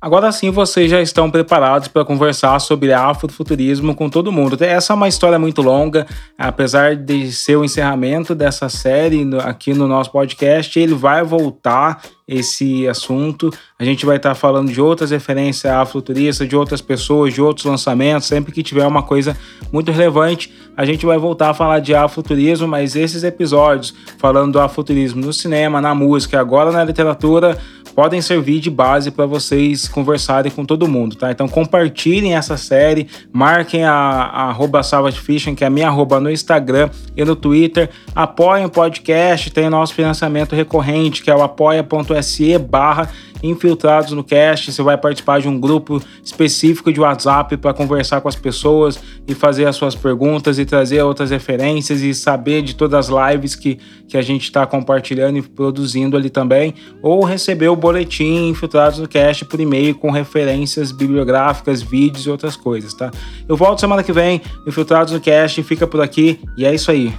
Agora 0.01 0.31
sim 0.31 0.49
vocês 0.49 0.89
já 0.89 1.01
estão 1.01 1.29
preparados 1.29 1.89
para 1.89 2.05
conversar 2.05 2.57
sobre 2.59 2.93
afrofuturismo 2.93 3.93
com 3.93 4.09
todo 4.09 4.31
mundo. 4.31 4.57
Essa 4.63 4.93
é 4.93 4.95
uma 4.95 5.09
história 5.09 5.37
muito 5.37 5.61
longa, 5.61 6.07
apesar 6.37 6.95
de 6.95 7.33
ser 7.33 7.57
o 7.57 7.65
encerramento 7.65 8.33
dessa 8.33 8.69
série 8.69 9.27
aqui 9.43 9.73
no 9.73 9.89
nosso 9.89 10.09
podcast, 10.09 10.79
ele 10.79 10.93
vai 10.93 11.21
voltar 11.21 12.01
esse 12.29 12.87
assunto. 12.87 13.51
A 13.77 13.83
gente 13.83 14.05
vai 14.05 14.17
estar 14.17 14.35
falando 14.35 14.71
de 14.71 14.79
outras 14.79 15.09
referências 15.09 15.65
afrofuturistas, 15.73 16.47
de 16.47 16.55
outras 16.55 16.79
pessoas, 16.79 17.33
de 17.33 17.41
outros 17.41 17.65
lançamentos. 17.65 18.27
Sempre 18.27 18.51
que 18.51 18.61
tiver 18.61 18.85
uma 18.85 19.01
coisa 19.01 19.35
muito 19.71 19.91
relevante, 19.91 20.53
a 20.77 20.85
gente 20.85 21.05
vai 21.05 21.17
voltar 21.17 21.49
a 21.49 21.53
falar 21.55 21.79
de 21.79 21.95
afrofuturismo, 21.95 22.67
mas 22.67 22.95
esses 22.95 23.23
episódios 23.23 23.95
falando 24.19 24.53
do 24.53 24.59
afrofuturismo 24.59 25.25
no 25.25 25.33
cinema, 25.33 25.81
na 25.81 25.95
música, 25.95 26.39
agora 26.39 26.71
na 26.71 26.83
literatura, 26.83 27.57
podem 27.99 28.21
servir 28.21 28.61
de 28.61 28.69
base 28.69 29.11
para 29.11 29.25
vocês 29.25 29.85
conversarem 29.85 30.49
com 30.49 30.63
todo 30.63 30.87
mundo, 30.87 31.17
tá? 31.17 31.31
Então 31.31 31.49
compartilhem 31.49 32.33
essa 32.33 32.55
série, 32.55 33.09
marquem 33.29 33.83
a, 33.83 33.91
a 33.91 34.43
arroba 34.43 34.79
Fishing, 35.11 35.53
que 35.53 35.65
é 35.65 35.67
a 35.67 35.69
minha 35.69 35.89
arroba 35.89 36.17
no 36.17 36.31
Instagram 36.31 36.89
e 37.13 37.25
no 37.25 37.35
Twitter. 37.35 37.89
Apoiem 38.15 38.63
o 38.63 38.69
podcast, 38.69 39.51
tem 39.51 39.69
nosso 39.69 39.93
financiamento 39.93 40.55
recorrente, 40.55 41.21
que 41.21 41.29
é 41.29 41.35
o 41.35 41.41
apoia.se 41.41 42.57
barra 42.57 43.09
infiltrados 43.41 44.11
no 44.11 44.23
cast. 44.23 44.71
Você 44.71 44.81
vai 44.81 44.97
participar 44.97 45.39
de 45.39 45.47
um 45.47 45.59
grupo 45.59 46.01
específico 46.23 46.91
de 46.91 46.99
WhatsApp 46.99 47.57
para 47.57 47.73
conversar 47.73 48.21
com 48.21 48.27
as 48.27 48.35
pessoas 48.35 48.99
e 49.27 49.33
fazer 49.33 49.65
as 49.65 49.75
suas 49.75 49.95
perguntas 49.95 50.59
e 50.59 50.65
trazer 50.65 51.01
outras 51.03 51.31
referências 51.31 52.01
e 52.01 52.13
saber 52.13 52.61
de 52.61 52.75
todas 52.75 53.09
as 53.09 53.33
lives 53.33 53.55
que, 53.55 53.79
que 54.07 54.17
a 54.17 54.21
gente 54.21 54.43
está 54.43 54.65
compartilhando 54.65 55.37
e 55.37 55.41
produzindo 55.41 56.17
ali 56.17 56.29
também. 56.29 56.73
Ou 57.01 57.23
receber 57.23 57.69
o 57.69 57.75
boletim 57.75 58.49
Infiltrados 58.49 58.99
no 58.99 59.07
Cast 59.07 59.45
por 59.45 59.59
e-mail 59.59 59.95
com 59.95 60.11
referências 60.11 60.91
bibliográficas, 60.91 61.81
vídeos 61.81 62.25
e 62.25 62.29
outras 62.29 62.55
coisas, 62.55 62.93
tá? 62.93 63.11
Eu 63.47 63.55
volto 63.55 63.79
semana 63.79 64.03
que 64.03 64.11
vem, 64.11 64.41
Infiltrados 64.67 65.13
no 65.13 65.19
Cast, 65.19 65.61
fica 65.63 65.87
por 65.87 66.01
aqui 66.01 66.39
e 66.57 66.65
é 66.65 66.73
isso 66.73 66.91
aí. 66.91 67.13